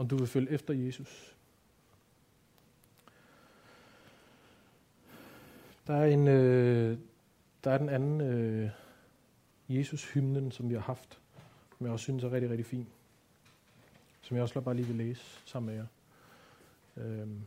om 0.00 0.08
du 0.08 0.16
vil 0.16 0.26
følge 0.26 0.50
efter 0.50 0.74
Jesus. 0.74 1.34
Der 5.86 5.94
er 5.94 6.04
en, 6.04 6.28
øh, 6.28 6.98
der 7.64 7.70
er 7.70 7.78
den 7.78 7.88
anden 7.88 8.20
øh, 8.20 8.70
Jesus-hymnen, 9.68 10.52
som 10.52 10.68
vi 10.68 10.74
har 10.74 10.80
haft, 10.80 11.18
som 11.78 11.86
jeg 11.86 11.92
også 11.92 12.02
synes 12.02 12.24
er 12.24 12.32
rigtig, 12.32 12.50
rigtig 12.50 12.66
fin 12.66 12.86
som 14.30 14.36
jeg 14.36 14.42
også 14.42 14.60
bare 14.60 14.74
lige 14.74 14.86
vil 14.86 14.96
læse 14.96 15.22
sammen 15.44 15.74
med 15.74 15.84
jer. 15.84 15.86
Øhm, 17.04 17.40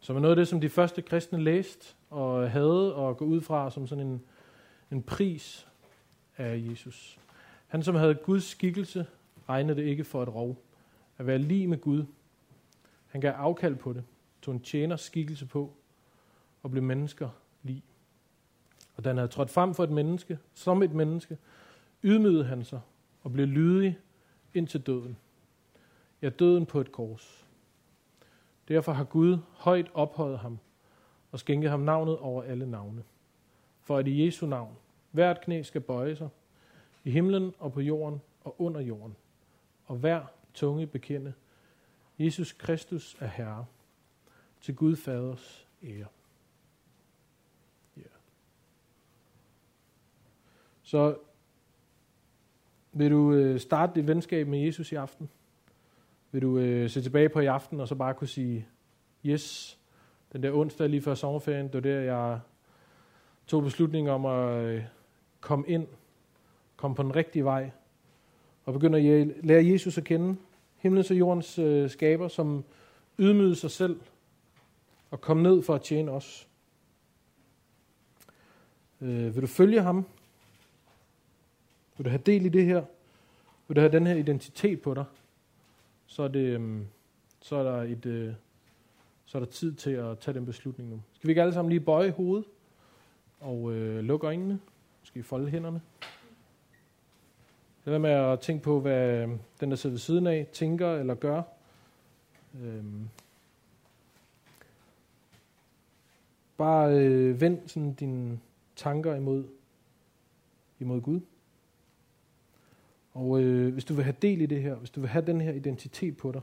som 0.00 0.16
er 0.16 0.20
noget 0.20 0.32
af 0.32 0.36
det, 0.36 0.48
som 0.48 0.60
de 0.60 0.68
første 0.68 1.02
kristne 1.02 1.44
læste 1.44 1.94
og 2.10 2.50
havde 2.50 2.94
og 2.94 3.16
gå 3.16 3.24
ud 3.24 3.40
fra 3.40 3.70
som 3.70 3.86
sådan 3.86 4.06
en, 4.06 4.22
en 4.90 5.02
pris 5.02 5.66
af 6.36 6.64
Jesus. 6.70 7.18
Han, 7.66 7.82
som 7.82 7.94
havde 7.94 8.14
Guds 8.14 8.44
skikkelse, 8.44 9.06
regnede 9.48 9.76
det 9.76 9.88
ikke 9.88 10.04
for 10.04 10.22
et 10.22 10.34
rov. 10.34 10.56
At 11.18 11.26
være 11.26 11.38
lige 11.38 11.66
med 11.66 11.80
Gud. 11.80 12.04
Han 13.06 13.20
gav 13.20 13.32
afkald 13.32 13.76
på 13.76 13.92
det, 13.92 14.04
tog 14.42 14.54
en 14.54 14.60
tjener 14.60 14.96
skikkelse 14.96 15.46
på 15.46 15.72
og 16.62 16.70
blev 16.70 16.82
mennesker 16.82 17.28
lige. 17.62 17.82
Og 18.96 19.04
da 19.04 19.08
han 19.08 19.16
havde 19.16 19.30
trådt 19.30 19.50
frem 19.50 19.74
for 19.74 19.84
et 19.84 19.90
menneske, 19.90 20.38
som 20.54 20.82
et 20.82 20.92
menneske, 20.92 21.38
ydmygede 22.02 22.44
han 22.44 22.64
sig 22.64 22.80
og 23.22 23.32
blev 23.32 23.46
lydig 23.46 23.98
indtil 24.54 24.80
døden 24.80 25.16
ja 26.24 26.28
døden 26.28 26.66
på 26.66 26.80
et 26.80 26.92
kors. 26.92 27.46
Derfor 28.68 28.92
har 28.92 29.04
Gud 29.04 29.38
højt 29.52 29.90
ophøjet 29.94 30.38
ham 30.38 30.58
og 31.32 31.38
skænket 31.38 31.70
ham 31.70 31.80
navnet 31.80 32.18
over 32.18 32.42
alle 32.42 32.70
navne. 32.70 33.04
For 33.80 33.96
at 33.96 34.06
i 34.06 34.26
Jesu 34.26 34.46
navn 34.46 34.76
hvert 35.10 35.40
knæ 35.40 35.62
skal 35.62 35.80
bøje 35.80 36.16
sig, 36.16 36.28
i 37.04 37.10
himlen 37.10 37.54
og 37.58 37.72
på 37.72 37.80
jorden 37.80 38.20
og 38.44 38.60
under 38.60 38.80
jorden, 38.80 39.16
og 39.86 39.96
hver 39.96 40.26
tunge 40.54 40.86
bekende, 40.86 41.32
Jesus 42.18 42.52
Kristus 42.52 43.16
er 43.20 43.26
Herre, 43.26 43.66
til 44.60 44.76
Gud 44.76 44.96
Faders 44.96 45.68
ære. 45.82 46.06
Yeah. 47.98 48.08
Så 50.82 51.16
vil 52.92 53.10
du 53.10 53.32
øh, 53.32 53.60
starte 53.60 53.94
dit 53.94 54.06
venskab 54.06 54.48
med 54.48 54.58
Jesus 54.58 54.92
i 54.92 54.94
aften? 54.94 55.30
Vil 56.32 56.42
du 56.42 56.58
øh, 56.58 56.90
se 56.90 57.02
tilbage 57.02 57.28
på 57.28 57.40
i 57.40 57.46
aften, 57.46 57.80
og 57.80 57.88
så 57.88 57.94
bare 57.94 58.14
kunne 58.14 58.28
sige, 58.28 58.68
yes, 59.24 59.78
den 60.32 60.42
der 60.42 60.52
onsdag 60.52 60.88
lige 60.88 61.02
før 61.02 61.14
sommerferien, 61.14 61.66
det 61.66 61.74
var 61.74 61.80
der, 61.80 62.00
jeg 62.00 62.40
tog 63.46 63.62
beslutningen 63.62 64.14
om 64.14 64.26
at 64.26 64.64
øh, 64.64 64.84
komme 65.40 65.68
ind, 65.68 65.86
komme 66.76 66.94
på 66.94 67.02
den 67.02 67.16
rigtige 67.16 67.44
vej, 67.44 67.70
og 68.64 68.72
begynder 68.72 68.98
at 68.98 69.44
lære 69.44 69.66
Jesus 69.66 69.98
at 69.98 70.04
kende, 70.04 70.36
himlens 70.76 71.10
og 71.10 71.18
jordens 71.18 71.58
øh, 71.58 71.90
skaber, 71.90 72.28
som 72.28 72.64
ydmygede 73.18 73.56
sig 73.56 73.70
selv, 73.70 74.00
og 75.10 75.20
kom 75.20 75.36
ned 75.36 75.62
for 75.62 75.74
at 75.74 75.82
tjene 75.82 76.10
os. 76.10 76.48
Øh, 79.00 79.34
vil 79.34 79.42
du 79.42 79.46
følge 79.46 79.82
ham? 79.82 80.04
Vil 81.96 82.04
du 82.04 82.10
have 82.10 82.22
del 82.26 82.46
i 82.46 82.48
det 82.48 82.64
her? 82.66 82.82
Vil 83.68 83.76
du 83.76 83.80
have 83.80 83.92
den 83.92 84.06
her 84.06 84.14
identitet 84.14 84.82
på 84.82 84.94
dig? 84.94 85.04
så 86.14 86.22
er, 86.22 86.28
det, 86.28 86.40
øhm, 86.40 86.86
så 87.40 87.56
er, 87.56 87.62
der, 87.62 87.82
et, 87.82 88.06
øh, 88.06 88.34
så 89.24 89.38
er 89.38 89.42
der 89.42 89.50
tid 89.50 89.72
til 89.74 89.90
at 89.90 90.18
tage 90.18 90.34
den 90.34 90.46
beslutning 90.46 90.90
nu. 90.90 91.02
Skal 91.14 91.28
vi 91.28 91.30
ikke 91.30 91.42
alle 91.42 91.54
sammen 91.54 91.70
lige 91.70 91.80
bøje 91.80 92.10
hovedet 92.10 92.44
og 93.40 93.72
øh, 93.72 94.04
lukke 94.04 94.26
øjnene? 94.26 94.60
Skal 95.02 95.22
vi 95.22 95.26
folde 95.26 95.50
hænderne? 95.50 95.80
Lad 97.86 97.98
med 97.98 98.10
at 98.10 98.40
tænke 98.40 98.62
på, 98.62 98.80
hvad 98.80 99.22
øhm, 99.22 99.38
den, 99.60 99.70
der 99.70 99.76
sidder 99.76 99.94
ved 99.94 99.98
siden 99.98 100.26
af, 100.26 100.46
tænker 100.52 100.94
eller 100.94 101.14
gør. 101.14 101.42
Øhm. 102.62 103.08
Bare 106.56 106.98
øh, 106.98 107.40
vend 107.40 107.68
sådan 107.68 107.94
dine 107.94 108.40
tanker 108.76 109.14
imod, 109.14 109.44
imod 110.80 111.00
Gud. 111.00 111.20
Og 113.12 113.42
øh, 113.42 113.72
hvis 113.72 113.84
du 113.84 113.94
vil 113.94 114.04
have 114.04 114.16
del 114.22 114.40
i 114.40 114.46
det 114.46 114.62
her, 114.62 114.74
hvis 114.74 114.90
du 114.90 115.00
vil 115.00 115.08
have 115.08 115.26
den 115.26 115.40
her 115.40 115.52
identitet 115.52 116.16
på 116.16 116.32
dig, 116.32 116.42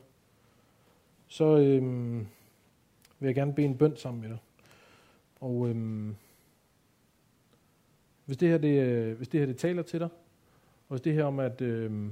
så 1.27 1.57
øh, 1.57 1.83
vil 3.19 3.27
jeg 3.27 3.35
gerne 3.35 3.53
bede 3.53 3.67
en 3.67 3.77
bøn 3.77 3.97
sammen 3.97 4.21
med 4.21 4.29
dig. 4.29 4.39
Og 5.39 5.69
øh, 5.69 6.09
hvis 8.25 8.37
det 8.37 8.49
her, 8.49 8.57
det, 8.57 8.81
øh, 8.81 9.17
hvis 9.17 9.27
det 9.27 9.39
her 9.39 9.47
det 9.47 9.57
taler 9.57 9.83
til 9.83 9.99
dig, 9.99 10.09
og 10.91 11.03
det 11.03 11.13
her 11.13 11.23
om 11.23 11.39
at 11.39 11.61
øh, 11.61 12.11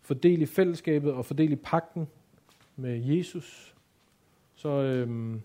fordele 0.00 0.42
i 0.42 0.46
fællesskabet 0.46 1.12
og 1.12 1.26
fordele 1.26 1.52
i 1.52 1.56
pakten 1.56 2.08
med 2.76 2.98
Jesus, 2.98 3.74
så 4.54 4.68
øh, 4.68 5.36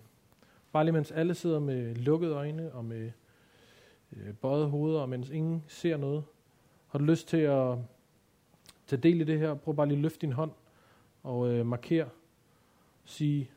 bare 0.72 0.84
lige 0.84 0.92
mens 0.92 1.12
alle 1.12 1.34
sidder 1.34 1.58
med 1.58 1.94
lukkede 1.94 2.32
øjne 2.32 2.72
og 2.72 2.84
med 2.84 3.10
øh, 4.12 4.34
bøjet 4.34 4.70
hoveder, 4.70 5.00
og 5.00 5.08
mens 5.08 5.30
ingen 5.30 5.64
ser 5.68 5.96
noget, 5.96 6.24
har 6.88 6.98
du 6.98 7.04
lyst 7.04 7.28
til 7.28 7.36
at 7.36 7.78
tage 8.86 9.02
del 9.02 9.20
i 9.20 9.24
det 9.24 9.38
her. 9.38 9.54
Prøv 9.54 9.76
bare 9.76 9.86
lige 9.86 9.96
at 9.96 10.02
løfte 10.02 10.18
din 10.18 10.32
hånd 10.32 10.50
og 11.22 11.52
øh, 11.52 11.66
markere, 11.66 12.08
Sige 13.04 13.50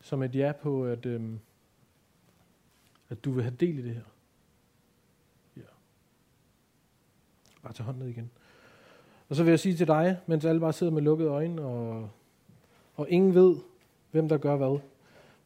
som 0.00 0.22
et 0.22 0.36
ja 0.36 0.52
på, 0.52 0.84
at, 0.84 1.06
øh, 1.06 1.22
at 3.08 3.24
du 3.24 3.30
vil 3.30 3.42
have 3.44 3.56
del 3.60 3.78
i 3.78 3.82
det 3.82 3.94
her. 3.94 4.11
Bare 7.62 7.72
tage 7.72 7.84
hånden 7.84 8.02
ned 8.02 8.10
igen. 8.10 8.30
Og 9.28 9.36
så 9.36 9.42
vil 9.42 9.50
jeg 9.50 9.60
sige 9.60 9.76
til 9.76 9.86
dig, 9.86 10.18
mens 10.26 10.44
alle 10.44 10.60
bare 10.60 10.72
sidder 10.72 10.92
med 10.92 11.02
lukkede 11.02 11.30
øjne, 11.30 11.62
og, 11.62 12.10
og 12.94 13.10
ingen 13.10 13.34
ved, 13.34 13.56
hvem 14.10 14.28
der 14.28 14.38
gør 14.38 14.56
hvad. 14.56 14.78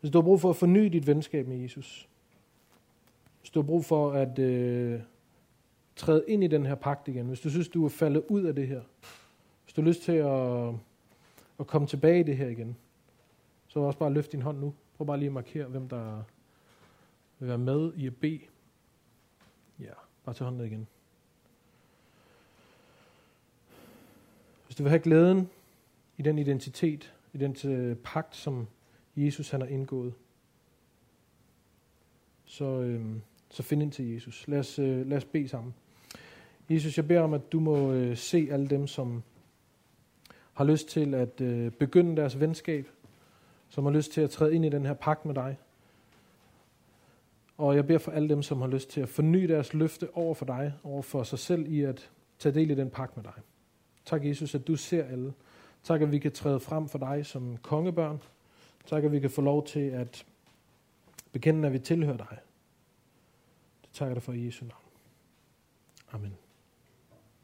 Hvis 0.00 0.10
du 0.10 0.18
har 0.18 0.22
brug 0.22 0.40
for 0.40 0.50
at 0.50 0.56
forny 0.56 0.84
dit 0.84 1.06
venskab 1.06 1.48
med 1.48 1.56
Jesus, 1.56 2.08
hvis 3.40 3.50
du 3.50 3.60
har 3.60 3.66
brug 3.66 3.84
for 3.84 4.12
at 4.12 4.38
øh, 4.38 5.00
træde 5.96 6.24
ind 6.28 6.44
i 6.44 6.46
den 6.46 6.66
her 6.66 6.74
pagt 6.74 7.08
igen, 7.08 7.26
hvis 7.26 7.40
du 7.40 7.50
synes, 7.50 7.68
du 7.68 7.84
er 7.84 7.88
faldet 7.88 8.24
ud 8.28 8.42
af 8.44 8.54
det 8.54 8.68
her, 8.68 8.80
hvis 9.64 9.74
du 9.74 9.80
har 9.80 9.88
lyst 9.88 10.02
til 10.02 10.12
at, 10.12 10.68
at 11.60 11.66
komme 11.66 11.86
tilbage 11.86 12.20
i 12.20 12.22
det 12.22 12.36
her 12.36 12.48
igen, 12.48 12.76
så 13.66 13.80
også 13.80 13.98
bare 13.98 14.12
løft 14.12 14.32
din 14.32 14.42
hånd 14.42 14.58
nu. 14.58 14.74
Prøv 14.96 15.06
bare 15.06 15.18
lige 15.18 15.26
at 15.26 15.32
markere, 15.32 15.66
hvem 15.66 15.88
der 15.88 16.22
vil 17.38 17.48
være 17.48 17.58
med 17.58 17.92
i 17.96 18.06
at 18.06 18.16
bede. 18.16 18.40
Ja, 19.80 19.92
bare 20.24 20.34
tage 20.34 20.44
hånden 20.44 20.58
ned 20.58 20.66
igen. 20.66 20.86
Hvis 24.76 24.78
du 24.78 24.84
vil 24.84 24.90
have 24.90 25.02
glæden 25.02 25.50
i 26.16 26.22
den 26.22 26.38
identitet, 26.38 27.14
i 27.32 27.38
den 27.38 27.56
øh, 27.70 27.96
pagt, 27.96 28.36
som 28.36 28.66
Jesus 29.16 29.50
han 29.50 29.60
har 29.60 29.68
indgået. 29.68 30.14
Så, 32.44 32.64
øh, 32.64 33.04
så 33.50 33.62
find 33.62 33.82
ind 33.82 33.92
til 33.92 34.12
Jesus. 34.12 34.48
Lad 34.48 34.58
os, 34.58 34.78
øh, 34.78 35.06
lad 35.06 35.16
os 35.16 35.24
bede 35.24 35.48
sammen. 35.48 35.74
Jesus, 36.70 36.96
jeg 36.96 37.08
beder 37.08 37.20
om, 37.20 37.34
at 37.34 37.52
du 37.52 37.60
må 37.60 37.92
øh, 37.92 38.16
se 38.16 38.48
alle 38.50 38.68
dem, 38.68 38.86
som 38.86 39.22
har 40.52 40.64
lyst 40.64 40.88
til 40.88 41.14
at 41.14 41.40
øh, 41.40 41.70
begynde 41.72 42.16
deres 42.16 42.40
venskab, 42.40 42.88
som 43.68 43.84
har 43.84 43.92
lyst 43.92 44.12
til 44.12 44.20
at 44.20 44.30
træde 44.30 44.54
ind 44.54 44.64
i 44.64 44.68
den 44.68 44.86
her 44.86 44.94
pagt 44.94 45.24
med 45.24 45.34
dig. 45.34 45.58
Og 47.58 47.76
jeg 47.76 47.86
beder 47.86 47.98
for 47.98 48.12
alle 48.12 48.28
dem, 48.28 48.42
som 48.42 48.60
har 48.60 48.68
lyst 48.68 48.90
til 48.90 49.00
at 49.00 49.08
forny 49.08 49.48
deres 49.48 49.74
løfte 49.74 50.16
over 50.16 50.34
for 50.34 50.44
dig, 50.44 50.72
over 50.84 51.02
for 51.02 51.22
sig 51.22 51.38
selv 51.38 51.72
i 51.72 51.82
at 51.82 52.10
tage 52.38 52.54
del 52.54 52.70
i 52.70 52.74
den 52.74 52.90
pagt 52.90 53.16
med 53.16 53.24
dig. 53.24 53.42
Tak, 54.07 54.24
Jesus, 54.24 54.54
at 54.54 54.66
du 54.66 54.76
ser 54.76 55.04
alle. 55.04 55.34
Tak, 55.82 56.02
at 56.02 56.12
vi 56.12 56.18
kan 56.18 56.32
træde 56.32 56.61
frem 56.61 56.88
for 56.88 56.98
dig 56.98 57.26
som 57.26 57.57
kongebørn. 57.57 58.22
Tak, 58.86 59.04
at 59.04 59.12
vi 59.12 59.20
kan 59.20 59.30
få 59.30 59.40
lov 59.40 59.66
til 59.66 59.80
at 59.80 60.26
bekende, 61.32 61.66
at 61.66 61.72
vi 61.72 61.78
tilhører 61.78 62.16
dig. 62.16 62.38
Det 63.82 63.90
takker 63.92 64.14
dig 64.14 64.22
for 64.22 64.32
i 64.32 64.46
Jesu 64.46 64.64
navn. 64.64 64.82
Amen. 66.12 66.45